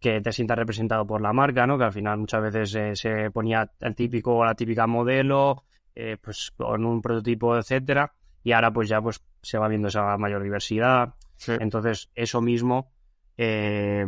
[0.00, 1.78] que te sientas representado por la marca, ¿no?
[1.78, 5.62] Que al final muchas veces eh, se ponía el típico o la típica modelo,
[5.94, 10.16] eh, pues con un prototipo, etcétera, y ahora pues ya pues se va viendo esa
[10.18, 11.14] mayor diversidad.
[11.46, 12.90] Entonces, eso mismo
[13.36, 14.06] eh,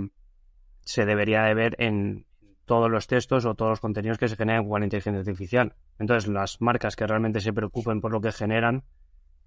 [0.80, 2.26] se debería de ver en
[2.68, 5.74] todos los textos o todos los contenidos que se generan con la inteligencia artificial.
[5.98, 8.84] Entonces, las marcas que realmente se preocupen por lo que generan,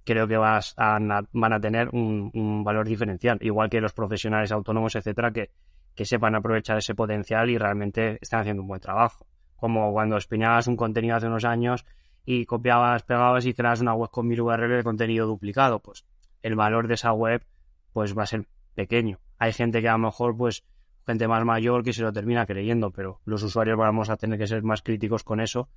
[0.04, 1.00] creo que vas a,
[1.32, 5.52] van a tener un, valor diferencial, igual que los profesionales autónomos, etcétera, que,
[5.96, 9.26] que sepan aprovechar ese potencial y realmente están haciendo un buen trabajo.
[9.56, 11.86] Como cuando espiñabas un contenido hace unos años
[12.26, 16.06] y copiabas, pegabas y creas una web con mil URL de contenido duplicado, pues
[16.42, 17.46] el valor de esa web
[17.94, 19.20] pues va a ser pequeño.
[19.38, 20.64] Hay gente que a lo mejor pues
[21.06, 24.48] gente más mayor que se lo termina creyendo, pero los usuarios vamos a tener que
[24.48, 25.70] ser más críticos con eso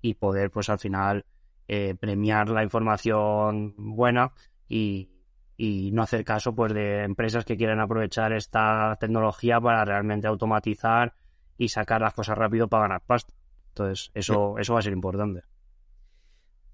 [0.00, 1.24] y poder pues al final
[1.68, 4.32] eh, premiar la información buena
[4.68, 5.10] y,
[5.56, 11.14] y no hacer caso pues de empresas que quieren aprovechar esta tecnología para realmente automatizar
[11.58, 13.34] y sacar las cosas rápido para ganar pasta.
[13.68, 15.42] Entonces, eso, eso va a ser importante.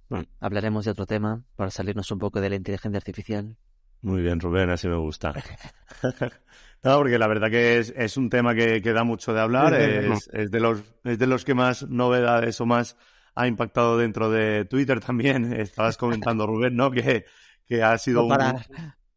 [0.08, 3.56] Bueno, hablaremos de otro tema para salirnos un poco de la inteligencia artificial.
[4.02, 5.32] Muy bien, Rubén, así me gusta.
[6.82, 9.74] no, porque la verdad que es, es un tema que, que, da mucho de hablar,
[9.74, 12.96] es, es, de los, es de los que más novedades o más
[13.36, 15.52] ha impactado dentro de Twitter también.
[15.60, 16.90] Estabas comentando, Rubén, ¿no?
[16.90, 17.24] Que,
[17.66, 18.36] que ha sido un,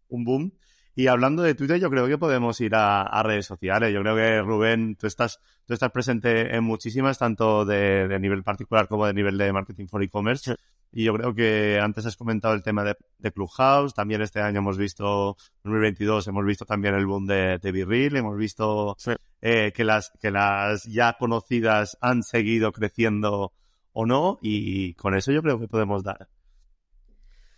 [0.10, 0.54] un, boom.
[0.94, 3.92] Y hablando de Twitter, yo creo que podemos ir a, a, redes sociales.
[3.92, 8.44] Yo creo que, Rubén, tú estás, tú estás presente en muchísimas, tanto de, de nivel
[8.44, 10.56] particular como de nivel de marketing for e-commerce.
[10.96, 13.94] Y yo creo que antes has comentado el tema de, de, Clubhouse.
[13.94, 18.16] También este año hemos visto, 2022, hemos visto también el boom de, de Virril.
[18.16, 19.12] Hemos visto sí.
[19.42, 23.52] eh, que, las, que las ya conocidas han seguido creciendo
[23.92, 24.40] o no.
[24.42, 26.30] Y con eso yo creo que podemos dar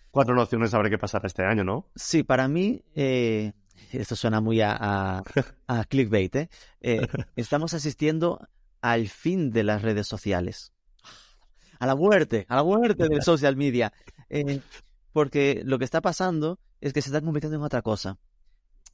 [0.09, 1.91] cuatro nociones a ver qué pasará este año, ¿no?
[1.95, 3.53] Sí, para mí, eh,
[3.91, 5.23] esto suena muy a, a,
[5.67, 6.49] a clickbait, ¿eh?
[6.81, 7.01] ¿eh?
[7.35, 8.47] Estamos asistiendo
[8.81, 10.73] al fin de las redes sociales.
[11.79, 13.93] A la muerte, a la muerte del social media.
[14.29, 14.61] Eh,
[15.13, 18.17] porque lo que está pasando es que se está convirtiendo en otra cosa.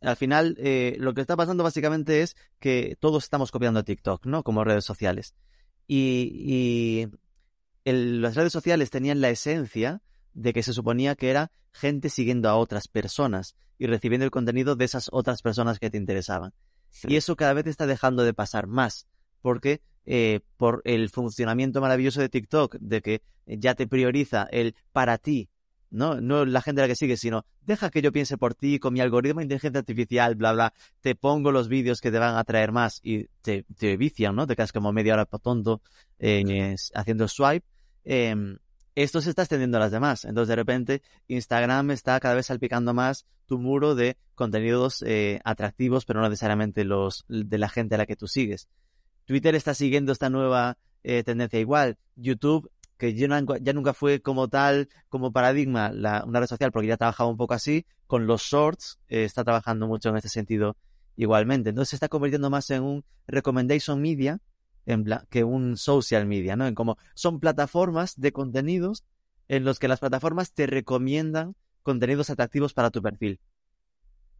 [0.02, 4.26] Al final, eh, lo que está pasando básicamente es que todos estamos copiando a TikTok,
[4.26, 4.44] ¿no?
[4.44, 5.36] Como redes sociales.
[5.88, 7.08] Y, y
[7.86, 10.02] el, las redes sociales tenían la esencia
[10.34, 14.76] de que se suponía que era gente siguiendo a otras personas y recibiendo el contenido
[14.76, 16.54] de esas otras personas que te interesaban.
[16.90, 17.08] Sí.
[17.12, 19.08] Y eso cada vez está dejando de pasar más,
[19.42, 25.18] porque eh, por el funcionamiento maravilloso de TikTok, de que ya te prioriza el para
[25.18, 25.50] ti,
[25.90, 26.20] ¿no?
[26.22, 28.94] No la gente a la que sigues, sino deja que yo piense por ti con
[28.94, 32.44] mi algoritmo de inteligencia artificial, bla, bla, te pongo los vídeos que te van a
[32.44, 33.66] traer más y te,
[33.98, 34.48] vician, ¿no?
[34.48, 35.82] Te quedas como media hora tonto
[36.20, 37.66] eh, haciendo swipe.
[38.06, 38.36] Eh,
[38.96, 40.26] esto se está extendiendo a las demás.
[40.26, 46.06] Entonces, de repente, Instagram está cada vez salpicando más tu muro de contenidos eh, atractivos,
[46.06, 48.68] pero no necesariamente los de la gente a la que tú sigues.
[49.26, 51.98] Twitter está siguiendo esta nueva eh, tendencia igual.
[52.16, 56.72] YouTube, que ya, no, ya, nunca fue como tal, como paradigma, la, una red social,
[56.72, 60.30] porque ya trabajaba un poco así, con los shorts, eh, está trabajando mucho en este
[60.30, 60.78] sentido
[61.16, 61.70] igualmente.
[61.70, 64.40] Entonces se está convirtiendo más en un recommendation media,
[64.86, 66.68] en que un social media, ¿no?
[66.68, 69.04] En como son plataformas de contenidos
[69.48, 73.40] en los que las plataformas te recomiendan contenidos atractivos para tu perfil.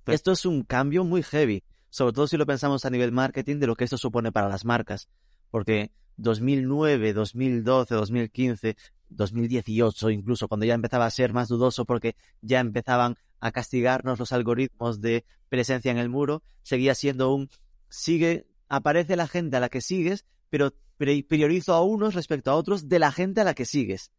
[0.04, 1.64] Pues esto es un cambio muy heavy,
[1.94, 4.66] sobre todo si lo pensamos a nivel marketing de lo que esto supone para las
[4.66, 5.10] marcas,
[5.52, 8.76] porque 2009, 2012, 2015,
[9.10, 14.32] 2018 incluso, cuando ya empezaba a ser más dudoso porque ya empezaban a castigarnos los
[14.32, 17.52] algoritmos de presencia en el muro, seguía siendo un
[17.90, 22.90] sigue aparece la gente a la que sigues, pero priorizo a unos respecto a otros
[22.90, 24.10] de la gente a la que sigues.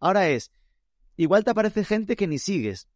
[0.00, 0.52] Ahora es,
[1.16, 2.88] igual te aparece gente que ni sigues.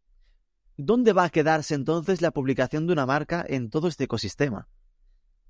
[0.76, 4.68] ¿Dónde va a quedarse entonces la publicación de una marca en todo este ecosistema?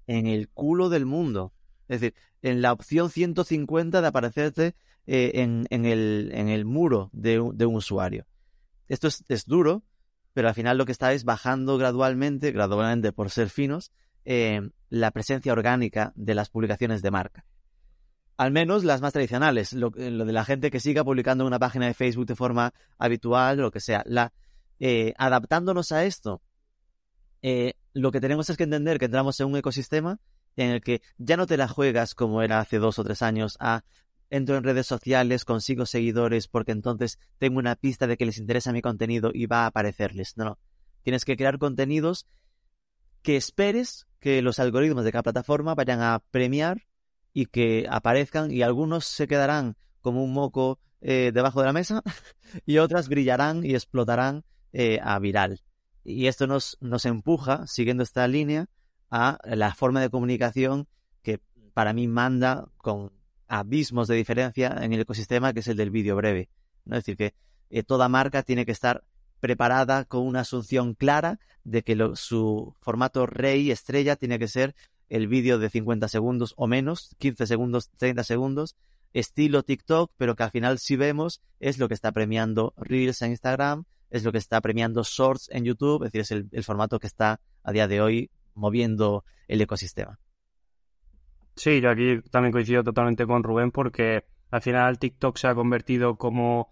[0.06, 1.52] En el culo del mundo.
[1.88, 4.74] Es decir, en la opción 150 de aparecerte
[5.06, 8.26] eh, en, el, muro de un, usuario.
[8.88, 9.82] Esto es, es, duro,
[10.32, 13.92] pero al final lo que está es bajando gradualmente, gradualmente por ser finos,
[14.24, 14.60] eh,
[14.90, 17.44] la presencia orgánica de las publicaciones de marca.
[18.36, 21.86] Al menos las más tradicionales, lo, lo, de la gente que siga publicando una página
[21.86, 24.02] de Facebook de forma habitual, lo que sea.
[24.04, 24.32] La,
[24.80, 26.42] eh, adaptándonos a esto,
[27.42, 30.18] eh, lo que tenemos es que entender que entramos en un ecosistema
[30.56, 33.56] en el que ya no te la juegas como era hace dos o tres años
[33.60, 33.84] a
[34.30, 38.72] entro en redes sociales, consigo seguidores porque entonces tengo una pista de que les interesa
[38.72, 40.36] mi contenido y va a aparecerles.
[40.36, 40.58] No, no.
[41.02, 42.26] Tienes que crear contenidos
[43.22, 46.86] que esperes que los algoritmos de cada plataforma vayan a premiar
[47.32, 52.02] y que aparezcan y algunos se quedarán como un moco eh, debajo de la mesa
[52.66, 54.44] y otras brillarán y explotarán
[54.78, 55.62] eh, a viral.
[56.04, 58.66] Y esto nos, nos empuja, siguiendo esta línea,
[59.10, 60.86] a la forma de comunicación
[61.22, 61.40] que
[61.72, 63.10] para mí manda con
[63.48, 66.50] abismos de diferencia en el ecosistema, que es el del vídeo breve.
[66.84, 66.96] ¿no?
[66.96, 67.34] Es decir, que
[67.70, 69.02] eh, toda marca tiene que estar
[69.40, 74.74] preparada con una asunción clara de que lo, su formato rey estrella tiene que ser
[75.08, 78.76] el vídeo de 50 segundos o menos, 15 segundos, 30 segundos,
[79.14, 83.30] estilo TikTok, pero que al final si vemos es lo que está premiando Reels en
[83.30, 87.07] Instagram, es lo que está premiando Shorts en YouTube, es decir, es el, formato que
[87.07, 90.19] está a día de hoy moviendo el ecosistema.
[91.55, 96.16] Sí, yo aquí también coincido totalmente con Rubén porque al final TikTok se ha convertido
[96.16, 96.71] como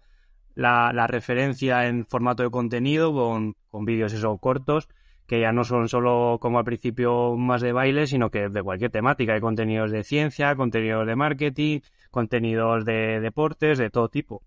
[0.53, 4.87] la, referencia en formato de contenido con, vídeos esos cortos
[5.27, 8.91] que ya no son solo como al principio más de baile, sino que de cualquier
[8.91, 9.33] temática.
[9.33, 11.79] Hay contenidos de ciencia, contenidos de marketing,
[12.11, 14.43] contenidos de deportes, de todo tipo.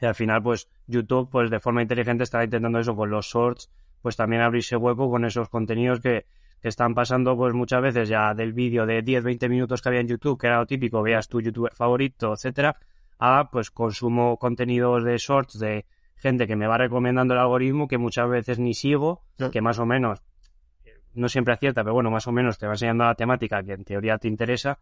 [0.00, 3.70] Y al final, pues YouTube, pues de forma inteligente está intentando eso con los shorts,
[4.02, 6.26] pues también abrirse hueco con esos contenidos que,
[6.60, 10.08] que están pasando pues muchas veces ya del vídeo de 10-20 minutos que había en
[10.08, 12.76] YouTube, que era lo típico, veas tu youtuber favorito, etcétera,
[13.18, 17.98] a pues consumo contenidos de shorts de gente que me va recomendando el algoritmo que
[17.98, 20.22] muchas veces ni sigo, que más o menos,
[21.14, 23.84] no siempre acierta, pero bueno, más o menos te va enseñando la temática que en
[23.84, 24.78] teoría te interesa.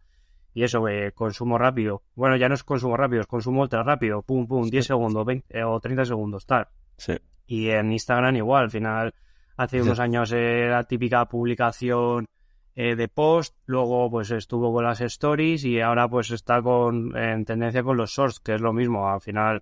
[0.55, 2.01] Y eso, eh, consumo rápido.
[2.15, 4.21] Bueno, ya no es consumo rápido, es consumo ultra rápido.
[4.21, 6.69] Pum, pum, 10 segundos 20, o 30 segundos, tal.
[6.95, 7.17] Sí.
[7.45, 9.13] Y en Instagram igual, al final,
[9.57, 12.25] hace unos años era típica publicación
[12.73, 17.43] eh, de post, luego pues estuvo con las stories y ahora pues está con en
[17.43, 19.61] tendencia con los shorts, que es lo mismo, al final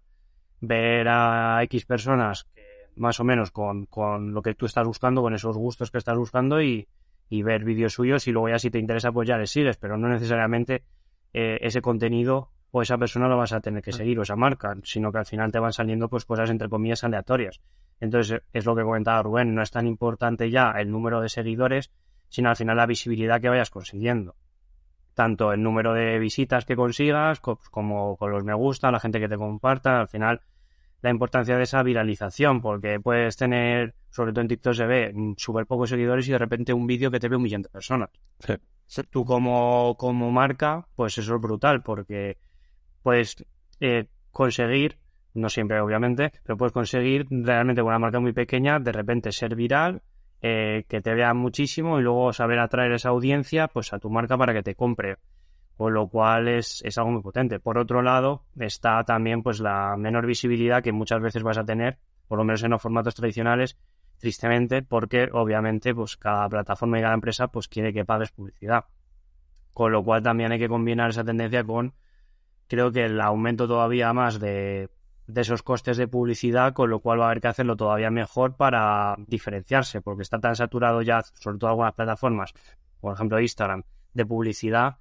[0.62, 2.48] ver a X personas
[2.96, 6.18] más o menos con, con lo que tú estás buscando, con esos gustos que estás
[6.18, 6.88] buscando y,
[7.34, 9.98] y ver vídeos suyos y luego ya si te interesa pues ya le sigues, pero
[9.98, 10.84] no necesariamente
[11.34, 14.76] eh, ese contenido o esa persona lo vas a tener que seguir o esa marca,
[14.84, 17.60] sino que al final te van saliendo pues cosas entre comillas aleatorias.
[18.00, 21.92] Entonces es lo que comentaba Rubén, no es tan importante ya el número de seguidores,
[22.30, 24.36] sino al final la visibilidad que vayas consiguiendo.
[25.16, 29.28] Tanto el número de visitas que consigas, como con los me gusta, la gente que
[29.28, 30.42] te comparta, al final
[31.04, 35.34] la importancia de esa viralización, porque puedes tener, sobre todo en TikTok se ve, mm,
[35.36, 38.10] súper pocos seguidores y de repente un vídeo que te ve un millón de personas.
[39.10, 42.38] Tú como, como marca, pues eso es brutal, porque
[43.02, 43.36] puedes
[43.82, 44.98] eh, conseguir,
[45.34, 49.56] no siempre obviamente, pero puedes conseguir realmente con una marca muy pequeña, de repente ser
[49.56, 50.04] viral,
[50.42, 54.38] eh, que te vean muchísimo y luego saber atraer esa audiencia pues a tu marca
[54.38, 55.18] para que te compre.
[55.78, 57.60] Con lo cual es, es algo muy potente.
[57.60, 61.98] Por otro lado, está también pues la menor visibilidad que muchas veces vas a tener,
[62.28, 63.78] por lo menos en los formatos tradicionales,
[64.20, 68.86] tristemente, porque obviamente pues cada plataforma y cada empresa pues quiere que pagues publicidad.
[69.74, 71.94] Con lo cual también hay que combinar esa tendencia con
[72.68, 74.90] creo que el aumento todavía más de
[75.28, 78.56] de esos costes de publicidad, con lo cual va a haber que hacerlo todavía mejor
[78.56, 82.54] para diferenciarse, porque está tan saturado ya, sobre todo algunas plataformas,
[83.00, 83.84] por ejemplo Instagram,
[84.14, 84.98] de publicidad,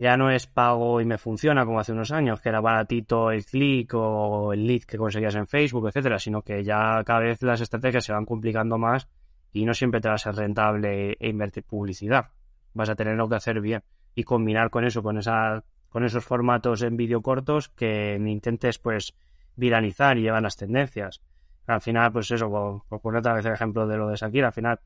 [0.00, 3.44] ya no es pago y me funciona como hace unos años, que era baratito el
[3.44, 7.60] clic o el lead que conseguías en Facebook, etcétera, sino que ya cada vez las
[7.60, 9.08] estrategias se van complicando más
[9.52, 12.28] y no siempre te va a ser rentable e invertir publicidad.
[12.72, 13.82] Vas a tenerlo que hacer bien
[14.14, 19.12] y combinar con eso, con esa con esos formatos en vídeo cortos que intentes pues
[19.56, 21.20] viralizar y llevar las tendencias.
[21.66, 24.52] Al final, pues eso, por, poner otra vez el ejemplo de lo de Shakira, al
[24.52, 24.80] final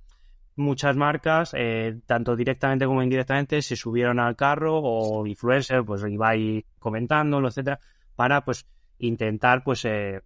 [0.56, 6.28] muchas marcas, eh, tanto directamente como indirectamente, se subieron al carro o influencer, pues iba
[6.28, 7.80] ahí comentándolo, etcétera,
[8.14, 8.66] para pues
[8.98, 10.20] intentar pues eh,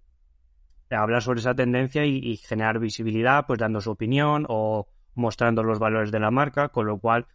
[0.91, 6.11] hablar sobre esa tendencia y, generar visibilidad, pues dando su opinión o mostrando los valores
[6.11, 7.27] de la marca, con lo cual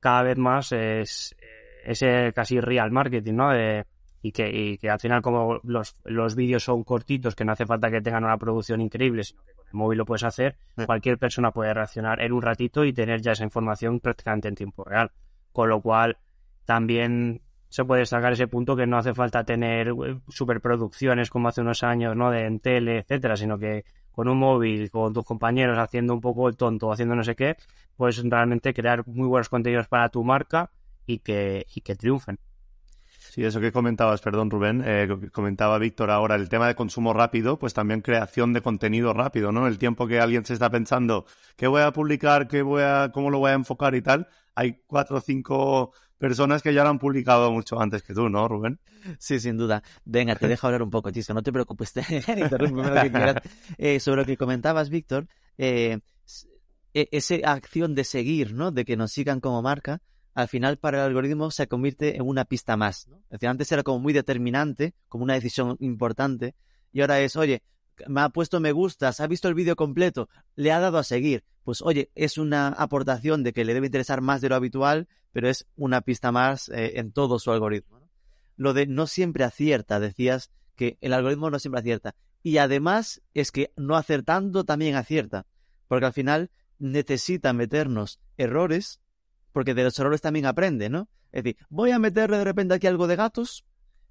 [0.00, 1.36] cada vez más es
[1.84, 3.50] ese casi real marketing, ¿no?
[4.22, 7.66] y, que, y que al final como los, los vídeos son cortitos, que no hace
[7.66, 10.56] falta que tengan una producción increíble, sino que el móvil lo puedes hacer,
[10.86, 14.84] cualquier persona puede reaccionar en un ratito y tener ya esa información prácticamente en tiempo
[14.84, 15.10] real.
[15.52, 16.18] Con lo cual,
[16.64, 21.60] también se puede destacar ese punto que no hace falta tener eh, superproducciones como hace
[21.60, 22.30] unos años, ¿no?
[22.30, 26.48] De en tele, etcétera, sino que con un móvil, con tus compañeros haciendo un poco
[26.48, 27.56] el tonto, haciendo no sé qué,
[27.96, 30.70] puedes realmente crear muy buenos contenidos para tu marca
[31.06, 32.38] y que, y que triunfen.
[33.30, 37.60] Sí, eso que comentabas, perdón Rubén, eh, comentaba Víctor ahora, el tema de consumo rápido,
[37.60, 39.68] pues también creación de contenido rápido, ¿no?
[39.68, 42.48] El tiempo que alguien se está pensando, ¿qué voy a publicar?
[42.48, 44.26] ¿Qué voy a, ¿Cómo lo voy a enfocar y tal?
[44.56, 48.48] Hay cuatro o cinco personas que ya lo han publicado mucho antes que tú, ¿no,
[48.48, 48.80] Rubén?
[49.20, 49.84] Sí, sin duda.
[50.04, 51.92] Venga, te dejo hablar un poco, Chisco, no te preocupes,
[53.78, 56.00] eh, sobre lo que comentabas, Víctor, eh,
[56.94, 58.72] e-, esa acción de seguir, ¿no?
[58.72, 60.02] De que nos sigan como marca,
[60.34, 63.08] al final para el algoritmo se convierte en una pista más.
[63.08, 63.16] ¿no?
[63.16, 66.54] Es decir, antes era como muy determinante, como una decisión importante,
[66.92, 67.62] y ahora es, oye,
[68.08, 71.44] me ha puesto me gustas, ha visto el vídeo completo, le ha dado a seguir.
[71.62, 75.48] Pues oye, es una aportación de que le debe interesar más de lo habitual, pero
[75.48, 78.00] es una pista más eh, en todo su algoritmo.
[78.56, 82.14] Lo de no siempre acierta, decías que el algoritmo no siempre acierta.
[82.42, 85.46] Y además es que no acertando también acierta,
[85.88, 89.00] porque al final necesita meternos errores
[89.52, 91.08] porque de los errores también aprende, ¿no?
[91.32, 93.64] Es decir, voy a meterle de repente aquí algo de gatos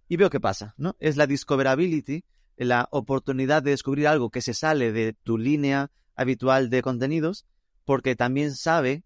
[0.08, 0.96] y veo qué pasa, ¿no?
[1.00, 2.24] Es la discoverability,
[2.58, 7.46] la oportunidad de descubrir algo que se sale de tu línea habitual de contenidos,
[7.86, 9.04] porque también sabe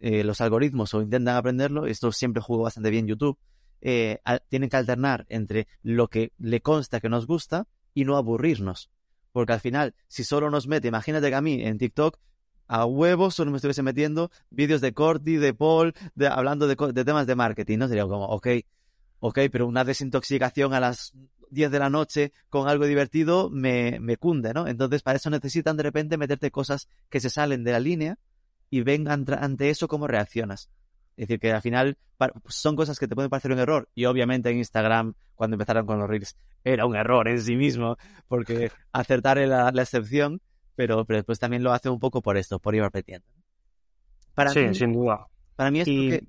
[0.00, 3.38] eh, los algoritmos o intentan aprenderlo, esto siempre jugó bastante bien YouTube,
[3.80, 4.18] eh,
[4.48, 8.90] tienen que alternar entre lo que le consta que nos gusta y no aburrirnos.
[9.32, 12.18] Porque al final, si solo nos mete, imagínate que a mí en TikTok
[12.68, 17.26] a huevos solo me estuviese metiendo vídeos de Corti, de Paul, de, hablando de, temas
[17.26, 17.88] de marketing, ¿no?
[17.88, 18.48] Sería como, ok,
[19.20, 21.12] ok, pero una desintoxicación a las
[21.50, 24.66] 10 de la noche con algo divertido me, me cunde, ¿no?
[24.66, 28.18] Entonces, para eso necesitan de repente meterte cosas que se salen de la línea
[28.70, 30.70] y ven ante eso cómo reaccionas.
[31.16, 31.96] Es decir, que al final
[32.46, 33.88] son cosas que te pueden parecer un error.
[33.94, 37.96] Y obviamente en Instagram, cuando empezaron con los reels, era un error en sí mismo,
[38.28, 40.42] porque acertar la, la excepción,
[40.76, 43.26] pero, pero después también lo hace un poco por esto, por ir repitiendo.
[44.34, 45.26] Para sí, sin duda.
[45.56, 46.26] Para mí es que...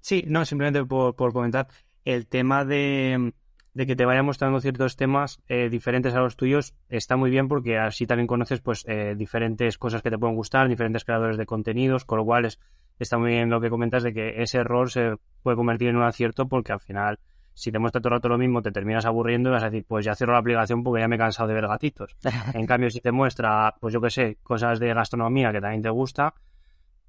[0.00, 1.68] Sí, no, simplemente por, por comentar
[2.04, 3.32] el tema de,
[3.74, 7.48] de, que te vaya mostrando ciertos temas eh, diferentes a los tuyos está muy bien
[7.48, 11.46] porque así también conoces pues eh, diferentes cosas que te pueden gustar, diferentes creadores de
[11.46, 12.60] contenidos, con lo cual es,
[13.00, 16.04] está muy bien lo que comentas de que ese error se puede convertir en un
[16.04, 17.18] acierto porque al final
[17.56, 19.86] si te muestra todo el rato lo mismo, te terminas aburriendo y vas a decir,
[19.88, 22.14] pues ya cierro la aplicación porque ya me he cansado de ver gatitos.
[22.52, 25.88] en cambio, si te muestra, pues yo qué sé, cosas de gastronomía que también te
[25.88, 26.34] gusta,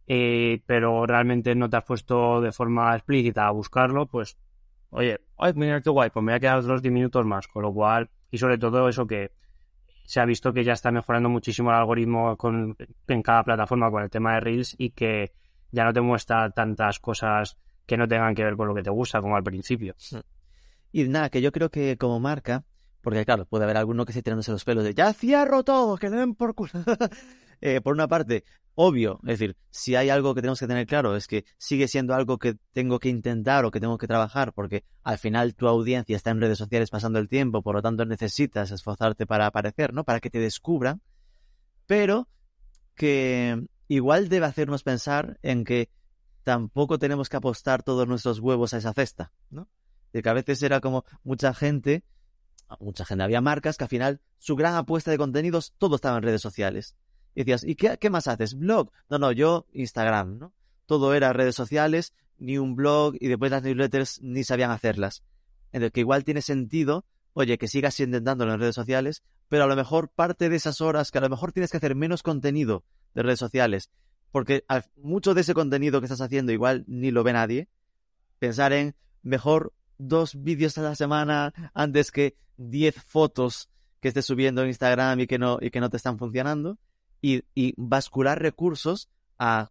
[0.08, 4.38] eh, pero realmente no te has puesto de forma explícita a buscarlo, pues,
[4.89, 7.64] oye, ay, mira qué guay, pues me voy a quedar otros 10 minutos más, con
[7.64, 9.34] lo cual, y sobre todo eso que
[10.06, 12.78] se ha visto que ya está mejorando muchísimo el algoritmo con,
[13.10, 15.34] en cada plataforma con el tema de Reels y que
[15.72, 18.89] ya no te muestra tantas cosas que no tengan que ver con lo que te
[18.89, 19.95] gusta como al principio.
[20.92, 22.66] Y nada, que yo creo que como marca,
[23.02, 26.10] porque claro, puede haber alguno que esté tirándose los pelos de ya cierro todo, que
[26.10, 26.72] le den por culo.
[27.60, 28.44] Eh, por una parte,
[28.76, 32.14] obvio, es decir, si hay algo que tenemos que tener claro es que sigue siendo
[32.14, 36.16] algo que tengo que intentar o que tengo que trabajar, porque al final tu audiencia
[36.16, 40.04] está en redes sociales pasando el tiempo, por lo tanto necesitas esforzarte para aparecer, ¿no?
[40.04, 41.02] Para que te descubran,
[41.88, 42.28] pero
[42.94, 45.90] que igual debe hacernos pensar en que
[46.44, 49.68] tampoco tenemos que apostar todos nuestros huevos a esa cesta, ¿no?
[50.14, 52.03] De que a veces era como mucha gente,
[52.80, 56.24] mucha gente, había marcas que al final su gran apuesta de contenidos todo estaba en
[56.24, 56.95] redes sociales.
[57.36, 58.55] Y decías, ¿y qué, más haces?
[58.55, 58.91] ¿Blog?
[59.10, 60.53] No, no, yo Instagram, ¿no?
[60.86, 65.24] Todo era redes sociales, ni un blog, y después las newsletters ni sabían hacerlas.
[65.72, 69.76] Entonces, que igual tiene sentido, oye, que sigas intentándolo en redes sociales, pero a lo
[69.76, 72.84] mejor parte de esas horas, que a lo mejor tienes que hacer menos contenido
[73.14, 73.91] de redes sociales,
[74.32, 77.70] porque mucho de ese contenido que estás haciendo igual ni lo ve nadie,
[78.39, 83.70] pensar en mejor dos vídeos a la semana antes que diez fotos
[84.00, 86.78] que estés subiendo en Instagram y que no, y que no te están funcionando.
[87.22, 87.43] Y,
[87.78, 89.70] bascular recursos a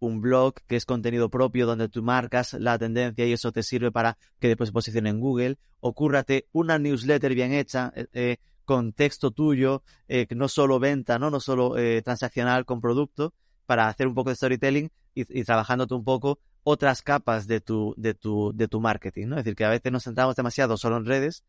[0.00, 3.90] un blog que es contenido propio donde tú marcas la tendencia y eso te sirve
[3.90, 5.58] para que después se posicione en Google.
[5.80, 11.18] O cúrrate una newsletter bien hecha eh, eh, con texto tuyo, eh, no solo venta,
[11.18, 13.34] no, no solo transaccional con producto,
[13.66, 17.94] para hacer un poco de storytelling y, y trabajándote un poco otras capas de tu,
[17.96, 19.36] de tu, de tu marketing, ¿no?
[19.36, 21.44] Es decir, que a veces nos centramos demasiado solo en redes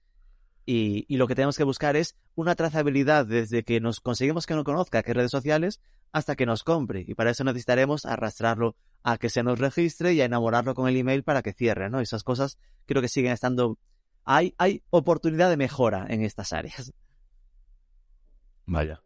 [0.65, 4.55] y, y, lo que tenemos que buscar es una trazabilidad desde que nos conseguimos que
[4.55, 5.79] nos conozca qué redes sociales
[6.11, 7.03] hasta que nos compre.
[7.07, 10.97] Y para eso necesitaremos arrastrarlo a que se nos registre y a enamorarlo con el
[10.97, 11.99] email para que cierre, ¿no?
[11.99, 13.77] Esas cosas creo que siguen estando...
[14.23, 16.91] Hay, hay oportunidad de mejora en estas áreas.
[18.65, 19.01] Vaya.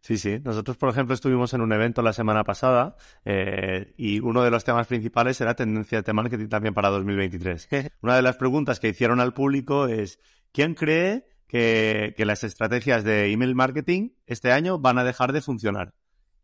[0.00, 0.38] Sí, sí.
[0.44, 4.64] Nosotros, por ejemplo, estuvimos en un evento la semana pasada eh, y uno de los
[4.64, 7.68] temas principales era tendencia de marketing también para 2023.
[8.02, 10.20] Una de las preguntas que hicieron al público es,
[10.52, 15.94] ¿quién cree que, las estrategias de email marketing este año van a dejar de funcionar?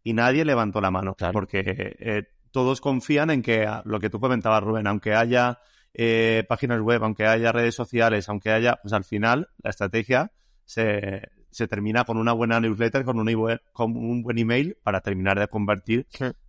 [0.03, 4.63] Y nadie levantó la mano, porque eh, todos confían en que lo que tú comentabas,
[4.63, 5.61] Rubén, aunque haya
[5.95, 10.33] eh, páginas web, aunque haya redes sociales, aunque haya, pues al final la estrategia
[10.65, 11.23] se,
[11.55, 15.47] se termina con una buena newsletter, con un, con un buen email para terminar de
[15.47, 16.07] convertir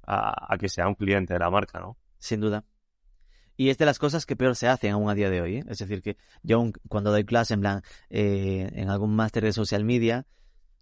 [0.08, 1.98] a, que sea un cliente de la marca, ¿no?
[2.18, 2.66] Sin duda.
[3.56, 5.58] Y es de las cosas que peor se hacen aún a día de hoy.
[5.58, 5.64] ¿eh?
[5.70, 9.86] Es decir, que yo cuando doy clase en plan, eh, en algún máster de social
[9.86, 10.26] media,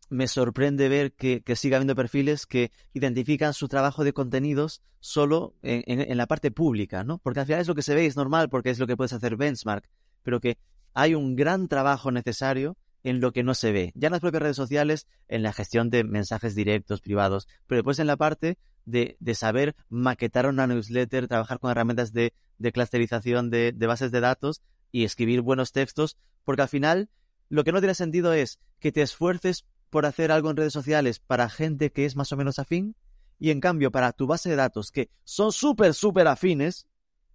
[0.09, 5.55] me sorprende ver que, que, siga habiendo perfiles que identifican su trabajo de contenidos solo
[5.61, 7.17] en, en, la parte pública, ¿no?
[7.17, 9.13] Porque al final es lo que se ve, es normal, porque es lo que puedes
[9.13, 9.89] hacer benchmark,
[10.23, 10.57] pero que
[10.93, 13.91] hay un gran trabajo necesario en lo que no se ve.
[13.95, 17.99] Ya en las propias redes sociales, en la gestión de mensajes directos, privados, pero después
[17.99, 23.49] en la parte de, de saber maquetar una newsletter, trabajar con herramientas de, de clusterización
[23.49, 27.09] de, de bases de datos y escribir buenos textos, porque al final
[27.49, 31.19] lo que no tiene sentido es que te esfuerces por hacer algo en redes sociales
[31.19, 32.95] para gente que es más o menos afín
[33.39, 36.87] y en cambio para tu base de datos que son súper, súper afines,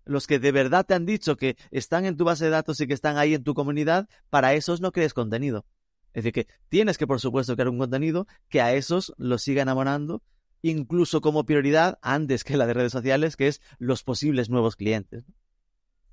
[0.09, 2.87] los que de verdad te han dicho que están en tu base de datos y
[2.87, 5.67] que están ahí en tu comunidad, para esos no crees contenido.
[6.15, 9.63] Es decir, que tienes que, por supuesto, crear un contenido que a esos los siga
[9.63, 10.23] enamorando,
[10.63, 15.25] incluso como prioridad antes que la de redes sociales, que es los posibles nuevos clientes.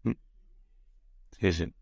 [0.04, 0.12] Mm.
[1.40, 1.74] Sí, sí.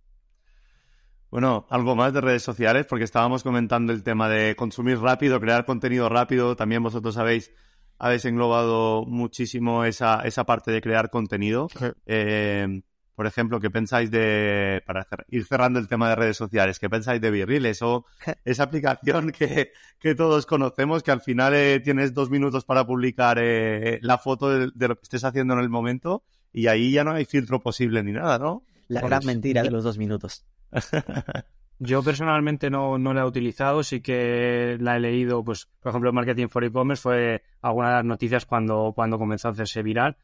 [1.32, 5.66] Bueno, algo más de redes sociales, porque estábamos comentando el tema de consumir rápido, crear
[5.66, 6.56] contenido rápido.
[6.56, 7.52] También vosotros sabéis
[8.00, 11.68] habéis englobado muchísimo esa, esa parte de crear contenido.
[12.06, 12.82] Eh,
[13.16, 17.22] por ejemplo, ¿qué pensáis de, para ir cerrando el tema de redes sociales, qué pensáis
[17.22, 18.06] de Virriles o
[18.44, 23.38] esa aplicación que, que todos conocemos, que al final eh, tienes dos minutos para publicar
[23.40, 27.12] eh, la foto de, lo que estés haciendo en el momento y ahí ya no
[27.12, 28.64] hay filtro posible ni nada, ¿no?
[28.88, 30.46] La gran mentira de los dos minutos.
[31.80, 36.14] Yo personalmente no, no la he utilizado, sí que la he leído, pues, por ejemplo,
[36.14, 40.16] Marketing for E-Commerce fue alguna de las noticias cuando, cuando comenzó a hacerse viral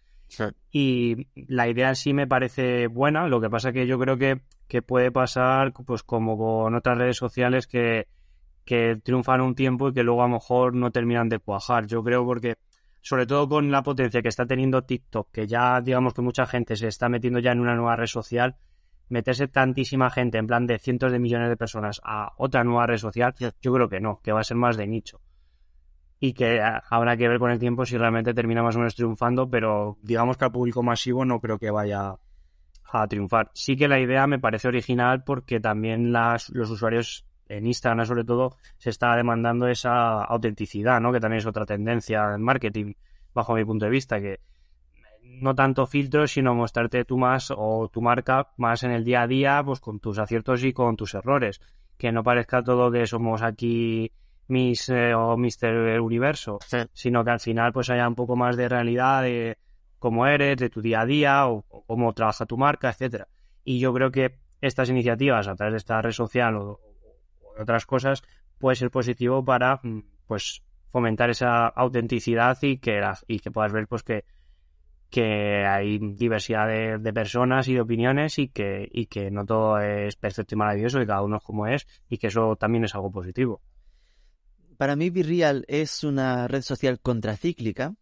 [0.71, 4.41] y la idea en sí me parece buena, lo que pasa que yo creo que,
[4.67, 8.07] que puede pasar pues como con otras redes sociales que,
[8.65, 11.87] que triunfan un tiempo y que luego a lo mejor no terminan de cuajar.
[11.87, 12.57] Yo creo porque,
[13.01, 16.75] sobre todo con la potencia que está teniendo TikTok, que ya digamos que mucha gente
[16.75, 18.55] se está metiendo ya en una nueva red social,
[19.09, 22.97] meterse tantísima gente, en plan de cientos de millones de personas, a otra nueva red
[22.97, 25.19] social, yo creo que no, que va a ser más de nicho
[26.19, 29.49] y que habrá que ver con el tiempo si realmente termina más o menos triunfando,
[29.49, 32.15] pero digamos que al público masivo no creo que vaya
[32.91, 33.49] a triunfar.
[33.53, 38.25] Sí que la idea me parece original porque también las, los usuarios en Instagram sobre
[38.25, 41.13] todo se está demandando esa autenticidad, ¿no?
[41.13, 42.93] Que también es otra tendencia en marketing
[43.33, 44.39] bajo mi punto de vista, que
[45.23, 49.27] no tanto filtros, sino mostrarte tú más o tu marca más en el día a
[49.27, 51.61] día, pues con tus aciertos y con tus errores.
[51.97, 54.11] Que no parezca todo que somos aquí
[54.47, 56.59] Miss eh, o Mister Universo,
[56.93, 59.57] sino que al final pues haya un poco más de realidad de
[59.99, 63.27] cómo eres, de tu día a día o, cómo trabaja tu marca, etcétera.
[63.63, 66.79] Y yo creo que estas iniciativas a través de esta red social o,
[67.59, 68.23] otras cosas
[68.57, 73.87] puede ser positivo para mm, pues fomentar esa autenticidad y que y que puedas ver
[73.87, 74.25] pues que
[75.09, 80.15] que hay diversidad de, personas y de opiniones y que, y que no todo es
[80.15, 83.11] perfecto y maravilloso y cada uno es como es y que eso también es algo
[83.11, 83.61] positivo.
[84.77, 87.95] Para mí, Virreal es una red social contracíclica,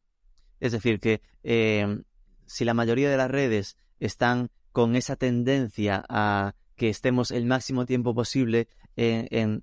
[0.59, 2.03] es decir, que em,
[2.45, 7.85] si la mayoría de las redes están con esa tendencia a que estemos el máximo
[7.85, 8.67] tiempo posible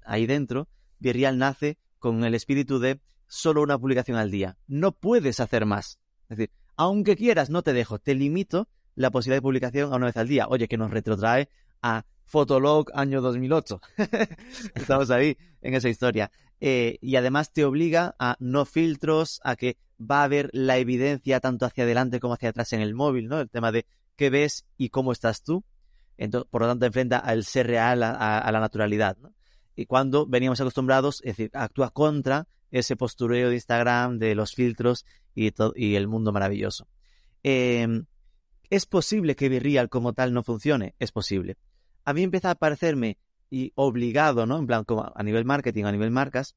[0.05, 0.69] ahí dentro,
[0.99, 4.57] Virreal nace con el espíritu de solo una publicación al día.
[4.67, 5.99] No puedes hacer más.
[6.29, 10.07] Es decir, aunque quieras, no te dejo, te limito la posibilidad de publicación a una
[10.07, 10.47] vez al día.
[10.49, 11.49] Oye, que nos retrotrae
[11.83, 13.81] a Fotolog año 2008.
[14.75, 16.31] Estamos ahí en esa historia.
[16.61, 21.41] Eh, y además te obliga a no filtros, a que va a haber la evidencia
[21.41, 23.41] tanto hacia adelante como hacia atrás en el móvil, ¿no?
[23.41, 25.65] El tema de qué ves y cómo estás tú.
[26.17, 29.17] Entonces, por lo tanto, enfrenta al ser real a, la naturalidad.
[29.77, 32.47] Y cuando veníamos acostumbrados, es decir, actúa contra
[32.79, 36.89] ese postureo de Instagram, de los filtros y, y el mundo maravilloso.
[37.43, 38.07] Em,
[38.71, 40.95] ¿Es posible que Virreal como tal no funcione?
[40.99, 41.57] Es posible
[42.05, 43.19] a mí empieza a parecerme
[43.51, 44.59] y obligado, ¿no?
[44.59, 46.55] En plan, como a nivel marketing, a nivel marcas,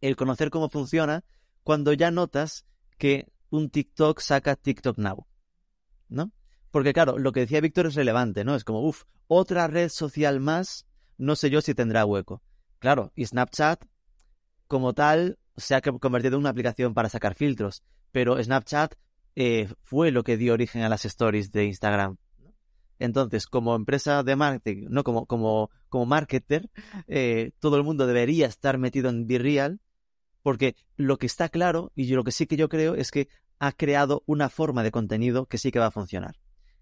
[0.00, 1.24] el conocer cómo funciona
[1.62, 2.64] cuando ya notas
[2.98, 5.26] que un TikTok saca TikTok Now,
[6.08, 6.32] ¿no?
[6.70, 8.54] Porque claro, lo que decía Víctor es relevante, ¿no?
[8.54, 10.86] Es como, uff, otra red social más,
[11.18, 12.42] no sé yo si tendrá hueco.
[12.78, 13.84] Claro, y Snapchat,
[14.72, 18.94] como tal, se ha convertido en una aplicación para sacar filtros, pero Snapchat
[19.36, 22.16] eh, fue lo que dio origen a las stories de Instagram.
[22.98, 26.70] Entonces, como empresa de marketing, no como, como, como marketer,
[27.06, 29.78] eh, todo el mundo debería estar metido en BeReal,
[30.42, 33.28] porque lo que está claro, y yo, lo que sí que yo creo, es que
[33.58, 36.36] ha creado una forma de contenido que sí que va a funcionar,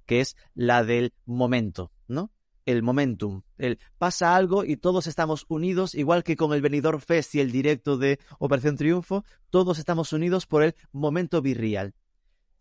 [0.06, 2.30] que es la del momento, ¿no?
[2.66, 3.42] El momentum.
[3.58, 7.52] El pasa algo y todos estamos unidos, igual que con el Benidorm Fest y el
[7.52, 11.94] directo de Operación Triunfo, todos estamos unidos por el momento virreal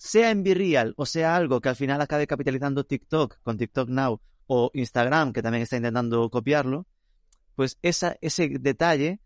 [0.02, 4.22] sea en Virreal o sea algo que al final acabe capitalizando TikTok con TikTok Now
[4.48, 6.88] o Instagram, que también está intentando copiarlo,
[7.54, 8.18] pues ese
[8.60, 9.20] detalle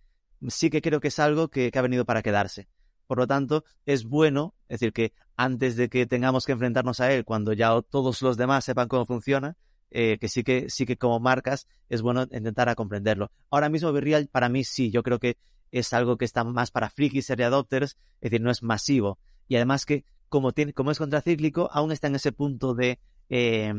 [0.49, 2.67] sí que creo que es algo que, ha venido para quedarse.
[3.07, 7.13] Por lo tanto, es bueno, es decir, que antes de que tengamos que enfrentarnos a
[7.13, 9.55] él, cuando ya todos los demás sepan cómo funciona,
[9.93, 13.31] eh, que sí que sí que como marcas es bueno intentar a comprenderlo.
[13.49, 15.37] Ahora mismo Virreal para mí sí, yo creo que
[15.71, 19.19] es algo que está más para frikis, y adopters, es decir, no es masivo.
[19.47, 23.73] Y además que como, tiene, como es contracíclico, aún está en ese punto de eh,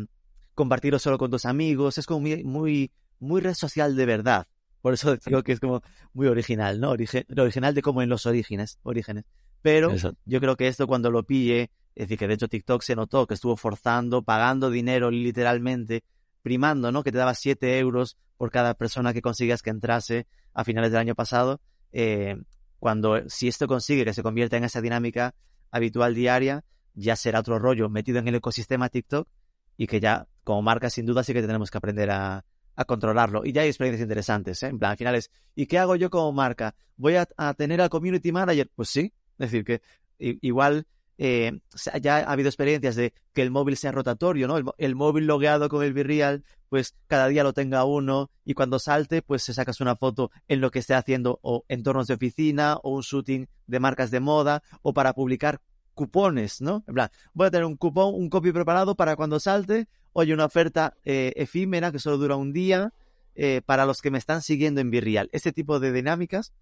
[0.54, 1.98] compartirlo solo con tus amigos.
[1.98, 4.46] Es como muy, muy, muy red social de verdad.
[4.80, 6.90] Por eso digo que es como muy original, ¿no?
[6.90, 8.78] original de como en los orígenes.
[8.82, 9.24] orígenes.
[9.62, 9.94] Pero
[10.26, 13.26] yo creo que esto cuando lo pille, es decir, que de hecho TikTok se notó
[13.26, 16.05] que estuvo forzando, pagando dinero literalmente,
[16.42, 17.03] primando, ¿no?
[17.03, 21.01] Que te daba 7 euros por cada persona que consigas que entrase a finales del
[21.01, 21.61] año pasado.
[21.92, 22.36] Eh,
[22.78, 25.34] cuando, si esto consigue que se convierta en esa dinámica,
[25.70, 26.64] habitual diaria,
[26.95, 29.28] ya será otro rollo metido en el ecosistema TikTok
[29.76, 32.45] y que ya como marca sin duda sí que tenemos que aprender a,
[32.86, 33.45] controlarlo.
[33.45, 34.66] Y ya hay experiencias interesantes, ¿eh?
[34.66, 36.74] En plan, al final es, ¿y qué hago yo como marca?
[36.97, 38.68] ¿Voy a, tener al community manager?
[38.74, 39.80] Pues sí, es decir, que
[40.18, 40.84] igual
[41.16, 41.60] eh,
[42.00, 44.74] ya ha habido experiencias de que el móvil sea rotatorio, ¿no?
[44.78, 49.22] El, móvil logueado con el Virreal, pues cada día lo tenga uno y cuando salte,
[49.22, 52.90] pues se sacas una foto en lo que esté haciendo o entornos de oficina o
[52.90, 55.60] un shooting de marcas de moda o para publicar
[55.94, 56.82] cupones, ¿no?
[56.88, 60.46] En plan, voy a tener un cupón, un copy preparado para cuando salte, oye, una
[60.46, 62.92] oferta eh, efímera que solo dura un día
[63.36, 65.28] eh, para los que me están siguiendo en Virreal.
[65.32, 66.52] Este tipo de dinámicas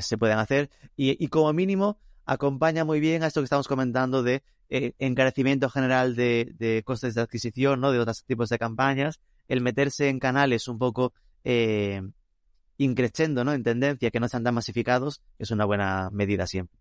[0.00, 1.96] se pueden hacer y, y como mínimo
[2.30, 7.22] acompaña muy bien a esto que estamos comentando de eh, encarecimiento general de, costes de
[7.22, 7.90] adquisición, ¿no?
[7.90, 11.12] De otros tipos de campañas, el meterse en canales un poco
[11.42, 12.00] eh,
[12.78, 13.52] increciendo, ¿no?
[13.52, 16.78] En tendencia, que no están tan masificados, es una buena medida siempre.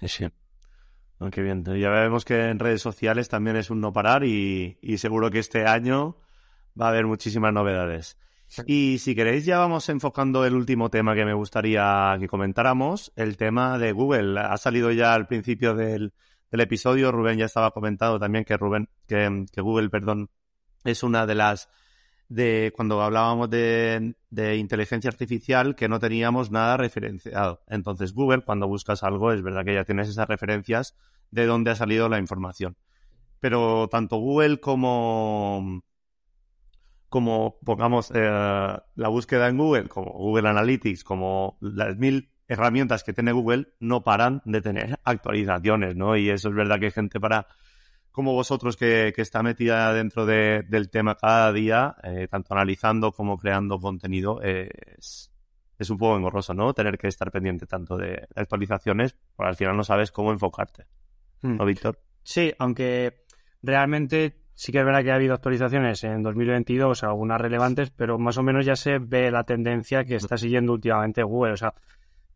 [0.00, 0.26] Sí, sí.
[1.30, 1.64] Qué bien.
[1.64, 5.64] Ya vemos que en redes sociales también es un no parar y seguro que este
[5.64, 6.16] año
[6.80, 8.18] va a haber muchísimas novedades.
[8.66, 13.36] Y si queréis ya vamos enfocando el último tema que me gustaría que comentáramos, el
[13.36, 14.40] tema de Google.
[14.40, 16.12] Ha salido ya al principio del,
[16.50, 20.30] episodio, Rubén ya estaba comentado también que Rubén, que, Google, perdón,
[20.84, 21.68] es una de las
[22.28, 27.62] de cuando hablábamos de, de, inteligencia artificial que no teníamos nada referenciado.
[27.68, 30.94] Entonces Google, cuando buscas algo, es verdad que ya tienes esas referencias
[31.30, 32.76] de dónde ha salido la información.
[33.40, 35.82] Pero tanto Google como,
[37.08, 43.12] como pongamos eh, la búsqueda en Google, como Google Analytics, como las mil herramientas que
[43.12, 46.16] tiene Google, no paran de tener actualizaciones, ¿no?
[46.16, 47.46] Y eso es verdad que hay gente para
[48.10, 53.38] como vosotros que, que está metida dentro del tema cada día, eh, tanto analizando como
[53.38, 55.30] creando contenido, es,
[55.78, 56.74] es un poco engorroso, ¿no?
[56.74, 60.86] Tener que estar pendiente tanto de actualizaciones, porque al final no sabes cómo enfocarte.
[61.42, 61.66] ¿No, hmm.
[61.66, 62.00] Víctor?
[62.24, 63.24] Sí, aunque
[63.62, 68.38] realmente Sí que es verdad que ha habido actualizaciones en 2022, algunas relevantes, pero más
[68.38, 71.52] o menos ya se ve la tendencia que está siguiendo últimamente Google.
[71.52, 71.74] O sea,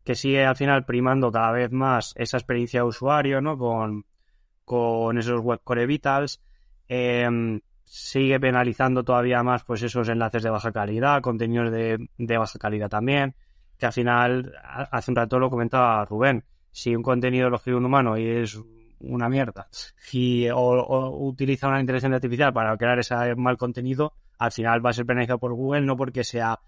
[0.04, 3.58] que sigue al final primando cada vez más esa experiencia de usuario, ¿no?
[3.58, 4.06] Con,
[4.64, 6.40] con esos web core vitals.
[6.86, 12.56] Em, sigue penalizando todavía más pues esos enlaces de baja calidad, contenidos de, de baja
[12.56, 13.34] calidad también,
[13.76, 17.86] que al final, hace un rato lo comentaba Rubén, si un contenido lo escribe un
[17.86, 18.62] humano y es
[19.02, 19.68] una mierda
[20.12, 24.92] y, o, utiliza una inteligencia artificial para crear ese mal contenido, al final va a
[24.92, 26.60] ser penalizado por Google no porque sea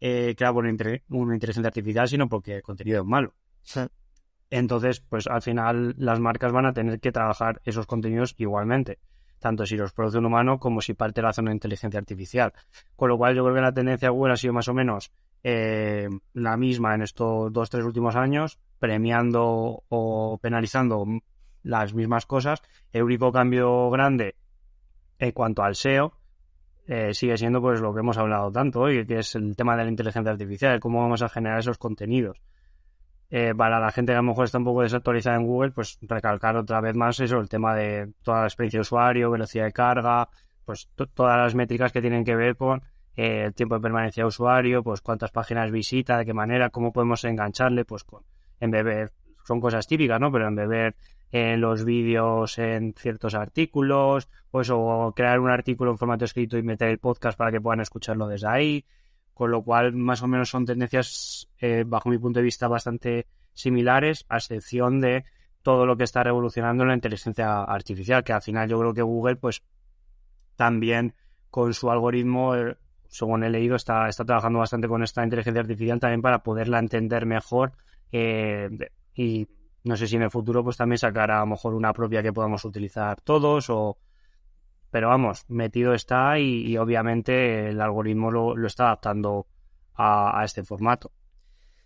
[0.00, 3.34] eh, creado por una, inteligencia artificial, sino porque el contenido es malo.
[4.50, 8.98] Entonces, pues al final las marcas van a tener que trabajar esos contenidos igualmente,
[9.38, 12.52] tanto si los produce un humano como si parte lo hace una inteligencia artificial.
[12.96, 15.12] Con lo cual yo creo que la tendencia de Google ha sido más o menos
[15.44, 21.06] eh, la misma en estos dos, tres últimos años, premiando o penalizando
[21.62, 22.62] las mismas cosas.
[22.92, 24.36] El único cambio grande
[25.18, 26.12] en cuanto al SEO
[26.86, 29.84] eh, sigue siendo pues lo que hemos hablado tanto hoy, que es el tema de
[29.84, 32.40] la inteligencia artificial, cómo vamos a generar esos contenidos.
[33.30, 35.98] Eh, para la gente que a lo mejor está un poco desactualizada en Google, pues
[36.02, 39.72] recalcar otra vez más eso, el tema de toda la experiencia de usuario, velocidad de
[39.72, 40.28] carga,
[40.66, 42.82] pues todas las métricas que tienen que ver con
[43.16, 46.92] eh, el tiempo de permanencia de usuario, pues cuántas páginas visita, de qué manera, cómo
[46.92, 48.22] podemos engancharle, pues con,
[48.60, 49.12] en beber,
[49.44, 50.30] son cosas típicas, ¿no?
[50.30, 50.56] Pero en
[51.32, 56.62] en los vídeos en ciertos artículos, o eso, crear un artículo en formato escrito y
[56.62, 58.84] meter el podcast para que puedan escucharlo desde ahí,
[59.32, 63.26] con lo cual más o menos son tendencias, eh, bajo mi punto de vista, bastante
[63.54, 65.24] similares, a excepción de
[65.62, 69.36] todo lo que está revolucionando la inteligencia artificial, que al final yo creo que Google,
[69.36, 69.62] pues
[70.54, 71.14] también
[71.48, 72.76] con su algoritmo, eh,
[73.08, 77.24] según he leído, está, está trabajando bastante con esta inteligencia artificial también para poderla entender
[77.24, 77.72] mejor
[78.10, 78.68] eh,
[79.14, 79.48] y
[79.84, 82.32] no sé si en el futuro pues también sacará a lo mejor una propia que
[82.32, 83.98] podamos utilizar todos o...
[84.90, 89.46] Pero vamos, metido está y, obviamente el algoritmo lo, está adaptando
[89.94, 91.12] a, este formato.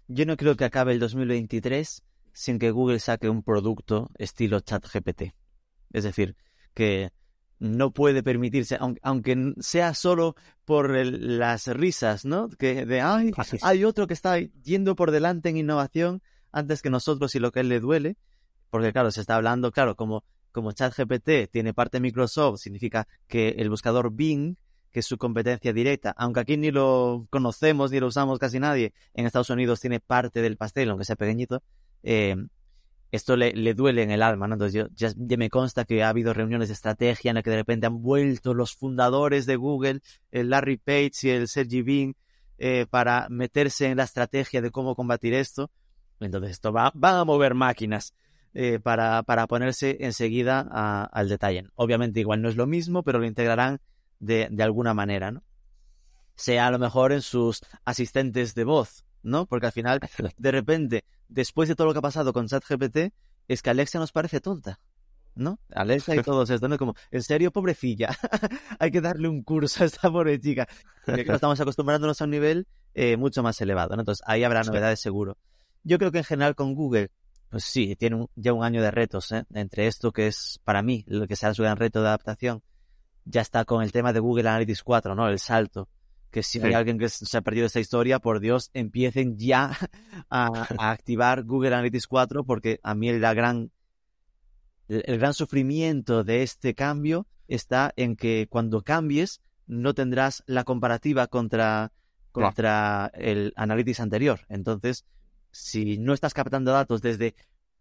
[0.09, 5.35] Yo no creo que acabe el 2023 sin que Google saque un producto estilo ChatGPT.
[5.93, 6.37] Es decir,
[6.75, 7.13] que
[7.61, 10.35] no puede permitirse, aunque, sea solo
[10.65, 12.49] por las risas, ¿no?
[12.49, 13.31] Que de, ay,
[13.63, 16.23] hay otro que está yendo por delante en innovación
[16.57, 18.17] antes que nosotros y lo que él le duele,
[18.71, 20.25] porque claro, se está hablando, claro, como,
[20.73, 24.57] ChatGPT tiene parte de Microsoft, significa que el buscador Bing,
[24.91, 28.95] que es su competencia directa, aunque aquí ni lo conocemos ni lo usamos casi nadie,
[29.13, 31.63] en Estados Unidos tiene parte del pastel, aunque sea pequeñito,
[32.03, 32.37] eh,
[33.13, 34.55] esto le, le, duele en el alma, ¿no?
[34.55, 37.57] Entonces yo, ya, me consta que ha habido reuniones de estrategia en las que de
[37.57, 40.01] repente han vuelto los fundadores de Google,
[40.31, 42.15] el Larry Page y el Sergey Bing,
[42.57, 45.71] eh, para meterse en la estrategia de cómo combatir esto.
[46.21, 48.15] Entonces esto va, van a mover máquinas
[48.55, 51.65] eh, para, para, ponerse enseguida al detalle.
[51.75, 53.81] Obviamente igual no es lo mismo, pero lo integrarán
[54.19, 55.43] de, de alguna manera, ¿no?
[56.37, 59.47] Sea a lo mejor en sus asistentes de voz, ¿no?
[59.47, 60.01] Porque al final,
[60.39, 63.13] de repente, después de todo lo que ha pasado con ChatGPT,
[63.49, 64.79] es que Alexa nos parece tonta.
[65.37, 65.61] ¿no?
[65.73, 66.79] Alexa y todos esto, ¿no?
[66.79, 68.09] Como, en serio, pobrecilla,
[68.79, 70.67] hay que darle un curso a esta pobre chica.
[71.07, 74.03] estamos acostumbrándonos a un nivel eh, mucho más elevado, ¿no?
[74.03, 75.37] Entonces, ahí habrá novedades seguro.
[75.87, 77.13] Yo creo que en general con Google,
[77.49, 79.45] pues sí, tiene ya un año de retos, ¿eh?
[79.55, 82.61] Entre esto que es, para mí, lo que será su gran reto de adaptación,
[83.25, 85.29] ya está con el tema de Google Analytics 4, ¿no?
[85.29, 85.89] El salto.
[86.33, 89.71] Que si hay alguien que se ha perdido esta historia, por Dios, empiecen ya
[90.29, 93.71] a, a activar Google Analytics 4, porque a mí la gran
[94.89, 101.27] el gran sufrimiento de este cambio está en que cuando cambies no tendrás la comparativa
[101.27, 101.93] contra,
[102.33, 104.41] contra el Analytics anterior.
[104.49, 105.05] Entonces,
[105.57, 107.35] si no estás captando datos desde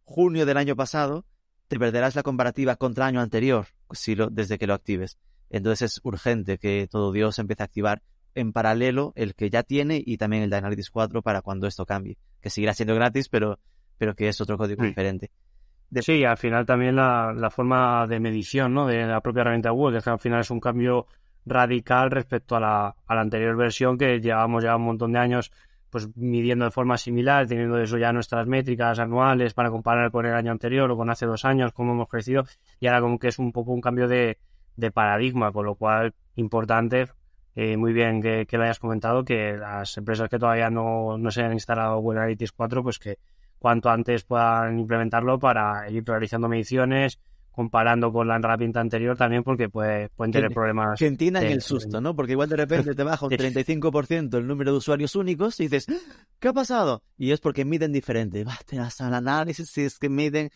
[0.05, 1.25] junio del año pasado,
[1.67, 5.17] te perderás la comparativa contra el año anterior si lo, desde que lo actives.
[5.49, 8.01] Entonces es urgente que todo Dios empiece a activar
[8.33, 11.85] en paralelo el que ya tiene y también el de Analytics 4 para cuando esto
[11.85, 12.17] cambie.
[12.41, 13.59] Que seguirá siendo gratis, pero,
[13.97, 15.31] pero que es otro código diferente.
[16.01, 18.87] Sí, al final también la, la, forma de medición ¿no?
[18.87, 21.07] de la propia herramienta Google, que al final es un cambio
[21.45, 25.51] radical respecto a la, a la anterior versión que llevamos ya un montón de años
[25.95, 30.33] pues midiendo de forma similar, teniendo eso ya nuestras métricas anuales para comparar con el
[30.33, 32.43] año anterior o con hace dos años, cómo hemos crecido,
[32.81, 34.37] y ahora como que es un poco un cambio de,
[34.75, 37.07] de paradigma, con lo cual importante,
[37.55, 41.43] eh, muy bien que, lo hayas comentado, que las empresas que todavía no, no se
[41.43, 43.17] han instalado Google Analytics 4, pues que,
[43.57, 47.21] cuanto antes puedan implementarlo para ir realizando mediciones,
[47.55, 50.99] comparando con la herramienta anterior también porque puede, pueden tener problemas.
[50.99, 52.13] Que en el susto, ¿no?
[52.13, 55.87] Porque igual de repente te baja un 35% el número de usuarios únicos y dices,
[56.39, 57.01] ¿qué ha pasado?
[57.17, 58.43] Y es porque miden diferente.
[58.43, 60.49] Va, te vas al análisis, si es que miden,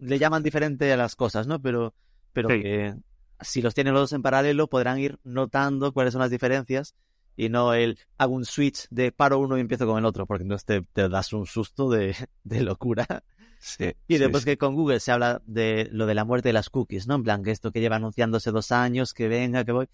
[0.00, 1.60] le llaman diferente a las cosas, ¿no?
[1.60, 1.92] Pero,
[2.32, 2.94] pero que
[3.40, 6.94] si los tienen los dos en paralelo podrán ir notando cuáles son las diferencias
[7.36, 10.44] y no el hago un switch de paro uno y empiezo con el otro, porque
[10.44, 13.22] entonces te, das un susto de, locura.
[13.60, 16.70] Sí, y después que con Google se habla de lo de la muerte de las
[16.70, 17.16] cookies, ¿no?
[17.16, 19.88] En plan, que esto que lleva anunciándose dos años, que venga, que voy.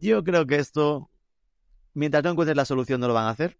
[0.00, 1.08] Yo creo que esto,
[1.94, 3.58] mientras no encuentres la solución, no lo van a hacer,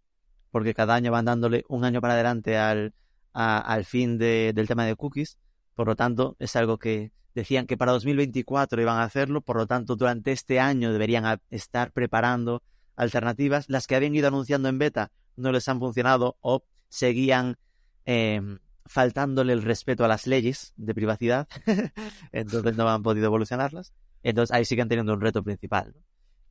[0.51, 2.93] porque cada año van dándole un año para adelante al,
[3.33, 5.39] al fin del tema de cookies.
[5.75, 9.67] Por lo tanto, es algo que decían que para 2024 iban a hacerlo, por lo
[9.67, 12.63] tanto, durante este año deberían estar preparando
[12.97, 17.59] alternativas, las que habían ido anunciando en beta no les han funcionado o seguían
[18.07, 18.41] eh,
[18.87, 21.49] faltándole el respeto a las leyes de privacidad,
[22.33, 23.93] entonces no han podido evolucionarlas.
[24.23, 25.95] Entonces ahí siguen teniendo un reto principal.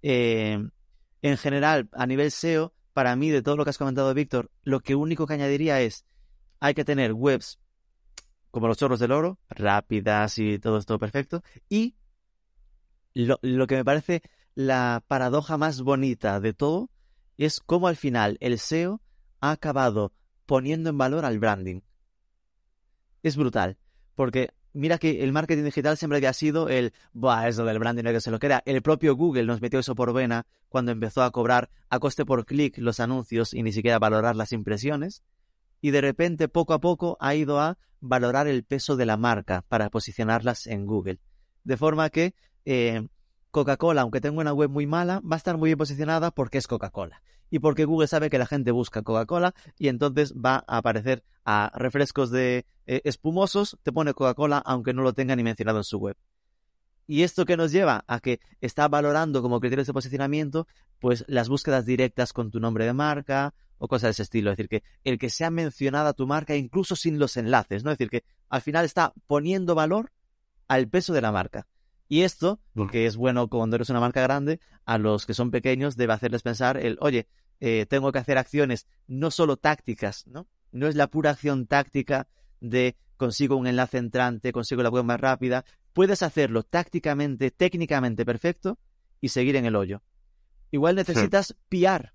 [0.01, 0.59] Eh,
[1.21, 4.79] en general, a nivel SEO, para mí, de todo lo que has comentado, Víctor, lo
[4.79, 6.05] que único que añadiría es,
[6.59, 7.59] hay que tener webs
[8.51, 11.95] como los chorros del oro, rápidas y todo esto perfecto, y
[13.13, 14.21] lo, lo que me parece
[14.53, 16.89] la paradoja más bonita de todo
[17.37, 19.01] es cómo al final el SEO
[19.41, 20.13] ha acabado
[20.45, 21.81] poniendo en valor al branding.
[23.25, 23.79] Es brutal,
[24.13, 28.21] porque mira que el marketing digital siempre había sido el, buah, eso del branding que
[28.21, 28.61] se lo queda.
[28.67, 32.45] El propio Google nos metió eso por vena cuando empezó a cobrar a coste por
[32.45, 35.23] clic los anuncios y ni siquiera valorar las impresiones.
[35.81, 39.63] Y de repente, poco a poco, ha ido a valorar el peso de la marca
[39.69, 41.17] para posicionarlas en Google.
[41.63, 43.07] De forma que eh,
[43.55, 46.67] Coca-Cola, aunque tenga una web muy mala, va a estar muy bien posicionada porque es
[46.67, 47.21] Coca-Cola.
[47.49, 51.71] Y porque Google sabe que la gente busca Coca-Cola y entonces va a aparecer a
[51.73, 55.99] refrescos de eh, espumosos, te pone Coca-Cola aunque no lo tenga ni mencionado en su
[55.99, 56.17] web.
[57.07, 60.67] Y esto que nos lleva a que está valorando como criterios de posicionamiento,
[60.99, 64.51] pues las búsquedas directas con tu nombre de marca o cosas de ese estilo.
[64.51, 67.91] Es decir, que el que sea mencionada tu marca incluso sin los enlaces, ¿no?
[67.91, 70.11] Es decir, que al final está poniendo valor
[70.67, 71.65] al peso de la marca.
[72.07, 72.59] Y esto,
[72.91, 76.43] que es bueno cuando eres una marca grande, a los que son pequeños debe hacerles
[76.43, 77.27] pensar el, oye,
[77.59, 80.47] eh, tengo que hacer acciones no solo tácticas, ¿no?
[80.71, 82.27] No es la pura acción táctica
[82.59, 85.65] de consigo un enlace entrante, consigo la web más rápida.
[85.93, 88.77] Puedes hacerlo tácticamente, técnicamente perfecto
[89.21, 90.03] y seguir en el hoyo.
[90.71, 92.13] Igual necesitas piar,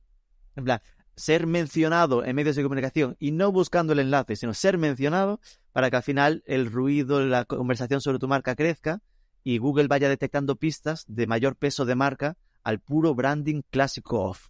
[0.55, 0.81] en plan,
[1.17, 5.41] ser mencionado en medios de comunicación y no buscando el enlace, sino ser mencionado
[5.73, 9.01] para que al final el ruido, la conversación sobre tu marca crezca
[9.45, 14.49] y Google vaya detectando pistas de mayor peso de marca al puro branding clásico off.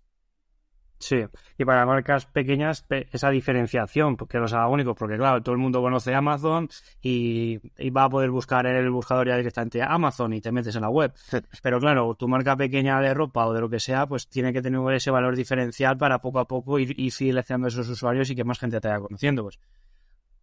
[1.01, 1.25] Sí,
[1.57, 5.81] y para marcas pequeñas esa diferenciación, porque los haga únicos, porque claro, todo el mundo
[5.81, 6.69] conoce Amazon
[7.01, 7.57] y,
[7.89, 10.91] va a poder buscar en el buscador ya directamente Amazon y te metes en la
[10.91, 11.15] web.
[11.63, 14.61] Pero claro, tu marca pequeña de ropa o de lo que sea, pues tiene que
[14.61, 18.45] tener ese valor diferencial para poco a poco ir, ir a esos usuarios y que
[18.45, 19.45] más gente te vaya conociendo.
[19.45, 19.59] Pues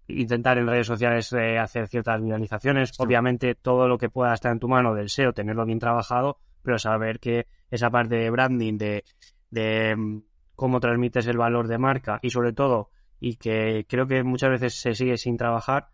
[0.08, 2.92] intentar en redes sociales eh, hacer ciertas viralizaciones.
[3.00, 6.80] Obviamente, todo lo que pueda estar en tu mano del SEO, tenerlo bien trabajado, pero
[6.80, 9.04] saber que esa parte de branding, de,
[9.52, 10.22] de mm,
[10.56, 12.90] cómo transmites el valor de marca y sobre todo,
[13.20, 15.90] y que creo que muchas veces se sigue sin trabajar,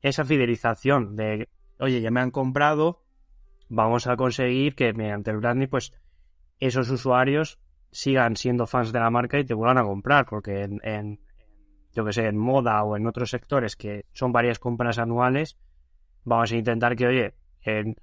[0.00, 3.02] esa fidelización de, oye, ya me han comprado,
[3.68, 5.92] vamos a conseguir que mediante el branding, pues
[6.60, 7.58] esos usuarios
[7.90, 11.20] sigan siendo fans de la marca y te vuelvan a comprar, porque en,
[11.94, 15.56] yo que sé, en moda o en otros sectores que son varias compras anuales,
[16.24, 17.34] vamos a intentar que, oye,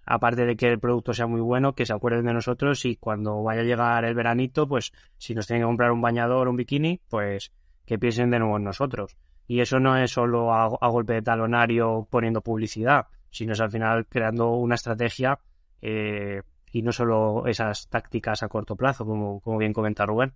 [0.05, 3.43] aparte de que el producto sea muy bueno, que se acuerden de nosotros y cuando
[3.43, 7.01] vaya a llegar el veranito, pues si nos tienen que comprar un bañador un bikini,
[7.09, 7.51] pues
[7.85, 9.17] que piensen de nuevo en nosotros.
[9.47, 14.07] Y eso no es solo a, golpe de talonario poniendo publicidad, sino es al final
[14.07, 15.39] creando una estrategia
[15.81, 20.33] eh, y no solo esas tácticas a corto plazo, como, como bien comenta Rubén.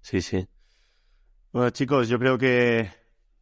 [0.00, 0.46] Sí, sí.
[1.54, 2.90] Bueno, chicos, yo creo que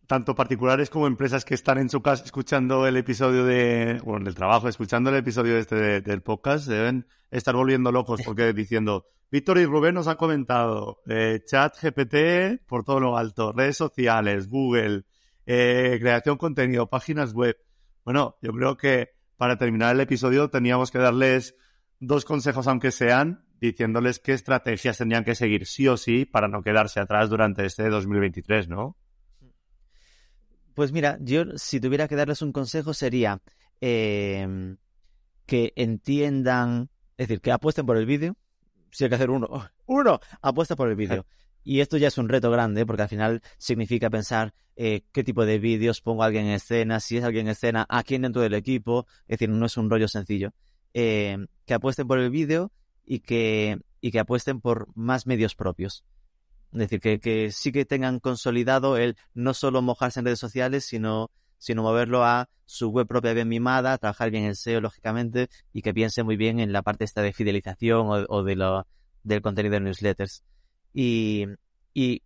[0.07, 4.35] tanto particulares como empresas que están en su casa escuchando el episodio de, bueno, del
[4.35, 9.65] trabajo, escuchando el episodio este del podcast, deben estar volviendo locos porque diciendo, Víctor y
[9.65, 15.05] Rubén nos han comentado, eh, chat GPT por todo lo alto, redes sociales, Google,
[15.47, 17.57] eh, creación de contenido, páginas web.
[18.05, 21.57] Bueno, yo creo que para terminar el episodio teníamos que darles
[21.99, 26.65] dos consejos, aunque sean, diciéndoles qué estrategias tendrían que seguir sí o sí para no
[26.65, 28.97] quedarse atrás durante este 2023, ¿no?
[30.75, 33.41] Pues mira, yo si tuviera que darles un consejo sería
[33.81, 34.79] em,
[35.47, 38.37] que entiendan, es decir, que apuesten por el vídeo.
[38.91, 39.49] Si hay que hacer uno,
[39.87, 41.25] uno, apuesta por el vídeo.
[41.63, 45.47] Y esto ya es un reto grande porque al final significa pensar eh, qué tipo
[45.47, 48.43] de vídeos pongo a alguien en escena, si es alguien en escena, a quién dentro
[48.43, 49.07] del equipo.
[49.29, 50.53] Es decir, no es un rollo sencillo.
[50.95, 52.73] Em, que apuesten por el vídeo
[53.13, 56.03] y que, y que apuesten por más medios propios.
[56.73, 60.87] Es decir, que, que sí que tengan consolidado el no solo mojarse en redes sociales,
[60.87, 65.83] sino, sino moverlo a su web propia bien mimada, trabajar bien en SEO, lógicamente, y
[65.83, 68.87] que piense muy bien en la parte esta de fidelización o, de lo,
[69.25, 70.43] del contenido de newsletters.
[70.95, 71.45] Y,
[71.93, 72.23] y,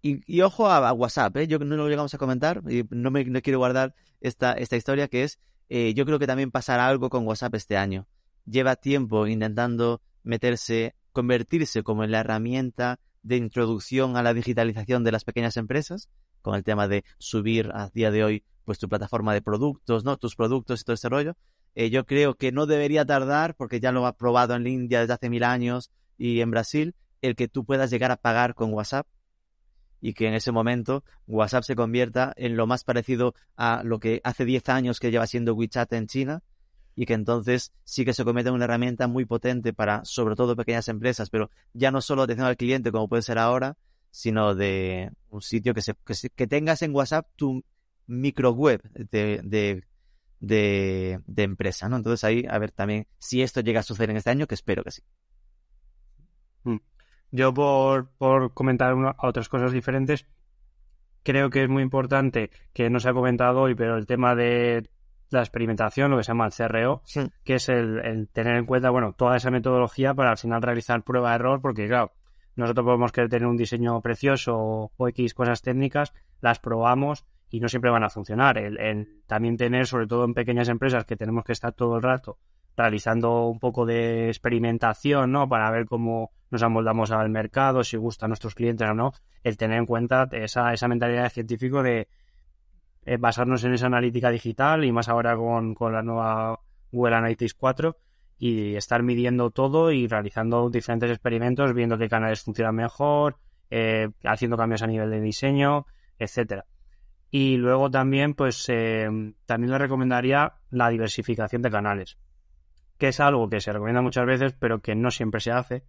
[0.00, 1.46] y, ojo a, WhatsApp, ¿eh?
[1.46, 5.08] yo no lo llegamos a comentar, y no me no quiero guardar esta, esta historia,
[5.08, 5.38] que es,
[5.68, 8.06] eh, yo creo que también pasará algo con WhatsApp este año.
[8.46, 15.12] Lleva tiempo intentando meterse, convertirse como en la herramienta de introducción a la digitalización de
[15.12, 16.08] las pequeñas empresas,
[16.42, 20.16] con el tema de subir a día de hoy pues tu plataforma de productos, ¿no?
[20.16, 21.36] Tus productos y todo ese rollo.
[21.74, 25.14] Eh, yo creo que no debería tardar, porque ya lo ha probado en India desde
[25.14, 29.06] hace mil años y en Brasil, el que tú puedas llegar a pagar con WhatsApp
[30.00, 34.20] y que en ese momento WhatsApp se convierta en lo más parecido a lo que
[34.24, 36.42] hace 10 años que lleva siendo WeChat en China,
[36.96, 40.88] y que entonces sí que se en una herramienta muy potente para, sobre todo, pequeñas
[40.88, 43.76] empresas, pero ya no solo atención al cliente como puede ser ahora,
[44.10, 45.94] sino de un sitio que, se,
[46.34, 47.62] que, tengas en WhatsApp tu
[48.06, 49.42] micro web de,
[50.40, 51.96] de, de, empresa, ¿no?
[51.96, 54.82] Entonces ahí, a ver también si esto llega a suceder en este año, que espero
[54.82, 55.02] que sí.
[56.64, 56.78] Mm.
[57.30, 60.26] Yo por, por comentar otras cosas diferentes,
[61.22, 64.88] creo que es muy importante que no se ha comentado hoy, pero el tema de
[65.30, 67.02] la experimentación, lo que se llama el CRO,
[67.44, 71.30] que es el, tener en cuenta, bueno, toda esa metodología para al final realizar prueba
[71.30, 72.12] de error, porque claro,
[72.54, 77.68] nosotros podemos querer tener un diseño precioso o, X cosas técnicas, las probamos y no
[77.68, 78.58] siempre van a funcionar.
[78.58, 82.38] El, también tener, sobre todo en pequeñas empresas, que tenemos que estar todo el rato
[82.76, 85.48] realizando un poco de experimentación, ¿no?
[85.48, 89.12] Para ver cómo nos amoldamos al mercado, si gusta a nuestros clientes o no,
[89.42, 92.08] el tener en cuenta esa, esa mentalidad de científico de
[93.06, 97.54] eh, basarnos en esa analítica digital y más ahora con, con la nueva Google Analytics
[97.54, 97.96] 4
[98.38, 103.38] y estar midiendo todo y realizando diferentes experimentos, viendo qué canales funcionan mejor,
[103.70, 105.86] eh, haciendo cambios a nivel de diseño,
[106.18, 106.66] etcétera.
[107.30, 109.08] Y luego también, pues, eh,
[109.46, 112.18] también le recomendaría la diversificación de canales,
[112.98, 115.84] que es algo que se recomienda muchas veces, pero que no siempre se hace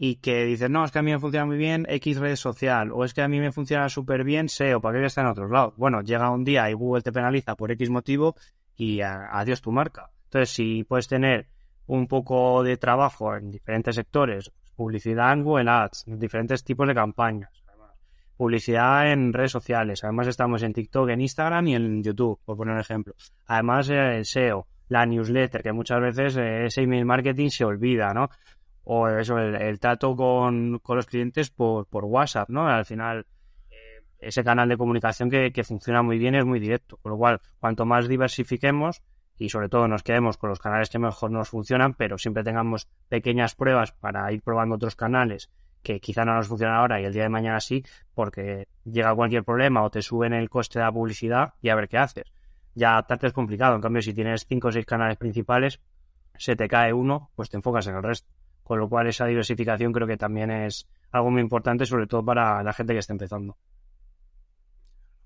[0.00, 2.92] y que dices, no, es que a mí me funciona muy bien X red social,
[2.92, 5.24] o es que a mí me funciona súper bien SEO, ¿para qué voy a estar
[5.24, 5.74] en otros lados?
[5.76, 8.36] Bueno, llega un día y Google te penaliza por X motivo
[8.76, 10.10] y adiós tu marca.
[10.24, 11.48] Entonces, si puedes tener
[11.86, 17.50] un poco de trabajo en diferentes sectores, publicidad en Google Ads, diferentes tipos de campañas,
[18.36, 22.74] publicidad en redes sociales, además estamos en TikTok, en Instagram y en YouTube, por poner
[22.74, 23.14] un ejemplo.
[23.46, 28.30] Además, el SEO, la newsletter, que muchas veces eh, ese email marketing se olvida, ¿no?
[28.90, 32.66] O eso, el, trato con, los clientes por, por, WhatsApp, ¿no?
[32.66, 33.26] Al final,
[33.70, 37.18] eh, ese canal de comunicación que, que, funciona muy bien es muy directo, con lo
[37.18, 39.02] cual, cuanto más diversifiquemos
[39.36, 42.88] y sobre todo nos quedemos con los canales que mejor nos funcionan, pero siempre tengamos
[43.10, 45.50] pequeñas pruebas para ir probando otros canales
[45.82, 47.84] que quizá no nos funcionan ahora y el día de mañana sí,
[48.14, 51.90] porque llega cualquier problema o te suben el coste de la publicidad y a ver
[51.90, 52.32] qué haces.
[52.74, 55.78] Ya tanto es complicado, en cambio si tienes cinco o seis canales principales,
[56.38, 58.37] se te cae uno, pues te enfocas en el resto.
[58.68, 62.62] Con lo cual esa diversificación creo que también es algo muy importante, sobre todo para
[62.62, 63.56] la gente que está empezando.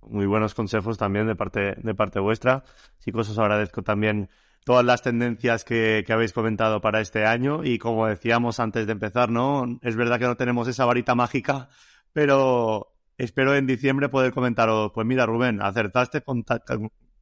[0.00, 2.62] muy buenos consejos también de parte, de parte vuestra.
[3.00, 4.30] Chicos, os agradezco también
[4.64, 8.92] todas las tendencias que, que, habéis comentado para este año y como decíamos antes de
[8.92, 9.80] empezar, ¿no?
[9.82, 11.68] Es verdad que no tenemos esa varita mágica,
[12.12, 16.44] pero espero en diciembre poder comentaros, pues mira Rubén, acertaste con,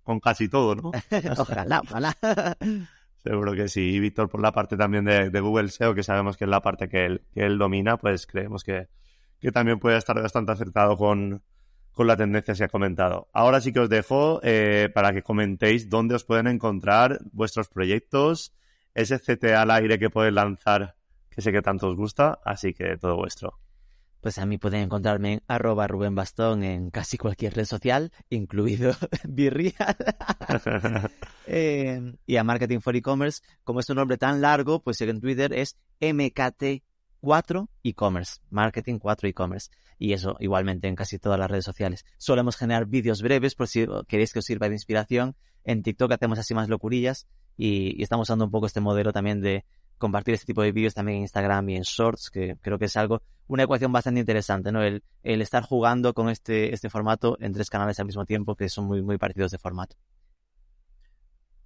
[0.02, 0.90] con casi todo, ¿no?
[1.38, 2.14] ojalá, ojalá.
[3.22, 3.80] Seguro que sí.
[3.80, 6.88] Y Víctor, por la parte también de, Google SEO, que sabemos que es la parte
[6.88, 8.88] que él, que él domina, pues creemos que,
[9.38, 11.42] que también puede estar bastante acertado con,
[11.92, 13.28] con la tendencia que ha comentado.
[13.32, 18.54] Ahora sí que os dejo eh, para que comentéis dónde os pueden encontrar vuestros proyectos,
[18.94, 20.96] ese CTA al aire que podéis lanzar,
[21.28, 23.58] que sé que tanto os gusta, así que todo vuestro.
[24.20, 28.92] Pues a mí pueden encontrarme en arroba Rubén Bastón en casi cualquier red social, incluido
[29.28, 29.96] Virreal.
[31.46, 35.54] eh, y a Marketing for E-Commerce, como es un nombre tan largo, pues en Twitter
[35.54, 39.70] es MKT4 e-commerce, Marketing 4 e-commerce.
[39.98, 42.04] Y eso igualmente en casi todas las redes sociales.
[42.18, 45.36] Solemos generar vídeos breves por si queréis que os sirva de inspiración.
[45.64, 49.42] En TikTok hacemos así más locurillas y, y estamos usando un poco este modelo también
[49.42, 49.66] de
[50.00, 52.96] compartir este tipo de vídeos también en Instagram y en Shorts, que creo que es
[52.96, 54.82] algo, una ecuación bastante interesante, ¿no?
[54.82, 58.68] El, el estar jugando con este, este formato en tres canales al mismo tiempo que
[58.68, 59.94] son muy, muy parecidos de formato.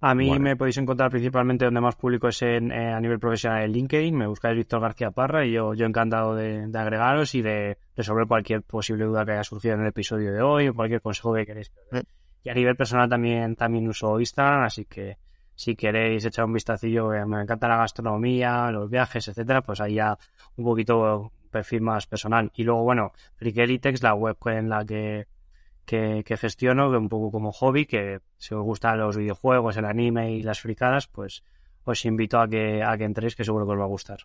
[0.01, 0.43] A mí bueno.
[0.43, 4.15] me podéis encontrar principalmente donde más público es en, eh, a nivel profesional en LinkedIn.
[4.15, 8.27] Me buscáis Víctor García Parra y yo, yo encantado de, de agregaros y de resolver
[8.27, 11.45] cualquier posible duda que haya surgido en el episodio de hoy o cualquier consejo que
[11.45, 11.71] queréis.
[12.43, 15.17] Y a nivel personal también, también uso Instagram, así que
[15.55, 20.17] si queréis echar un vistacillo, me encanta la gastronomía, los viajes, etcétera, pues ahí ya
[20.57, 22.51] un poquito perfil más personal.
[22.55, 25.27] Y luego, bueno, Frikeritex, la web en la que,
[25.85, 29.85] que, que gestiono, que un poco como hobby, que si os gustan los videojuegos, el
[29.85, 31.43] anime y las fricadas, pues
[31.85, 34.19] os invito a que, a que entréis, que seguro que os va a gustar.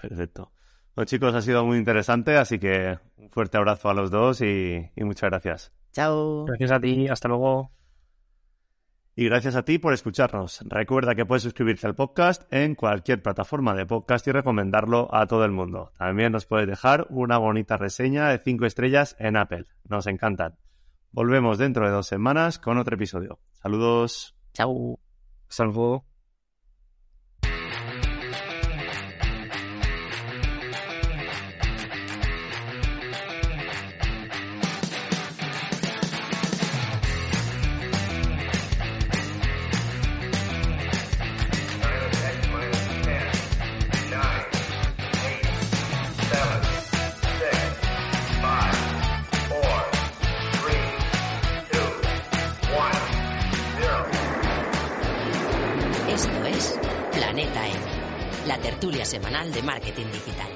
[0.00, 0.52] Perfecto.
[0.94, 4.90] Bueno, chicos, ha sido muy interesante, así que un fuerte abrazo a los dos y,
[4.96, 5.72] y muchas gracias.
[5.92, 6.44] Chao.
[6.46, 7.70] Gracias a ti, hasta luego.
[9.18, 10.60] Y gracias a ti por escucharnos.
[10.66, 15.46] Recuerda que puedes suscribirte al podcast en cualquier plataforma de podcast y recomendarlo a todo
[15.46, 15.90] el mundo.
[15.96, 19.64] También nos puedes dejar una bonita reseña de 5 estrellas en Apple.
[19.88, 20.58] Nos encantan.
[21.12, 23.38] Volvemos dentro de dos semanas con otro episodio.
[23.54, 24.36] Saludos.
[24.52, 25.00] Chao.
[25.48, 26.15] Salvo.
[59.06, 60.55] Semanal de marketing digital.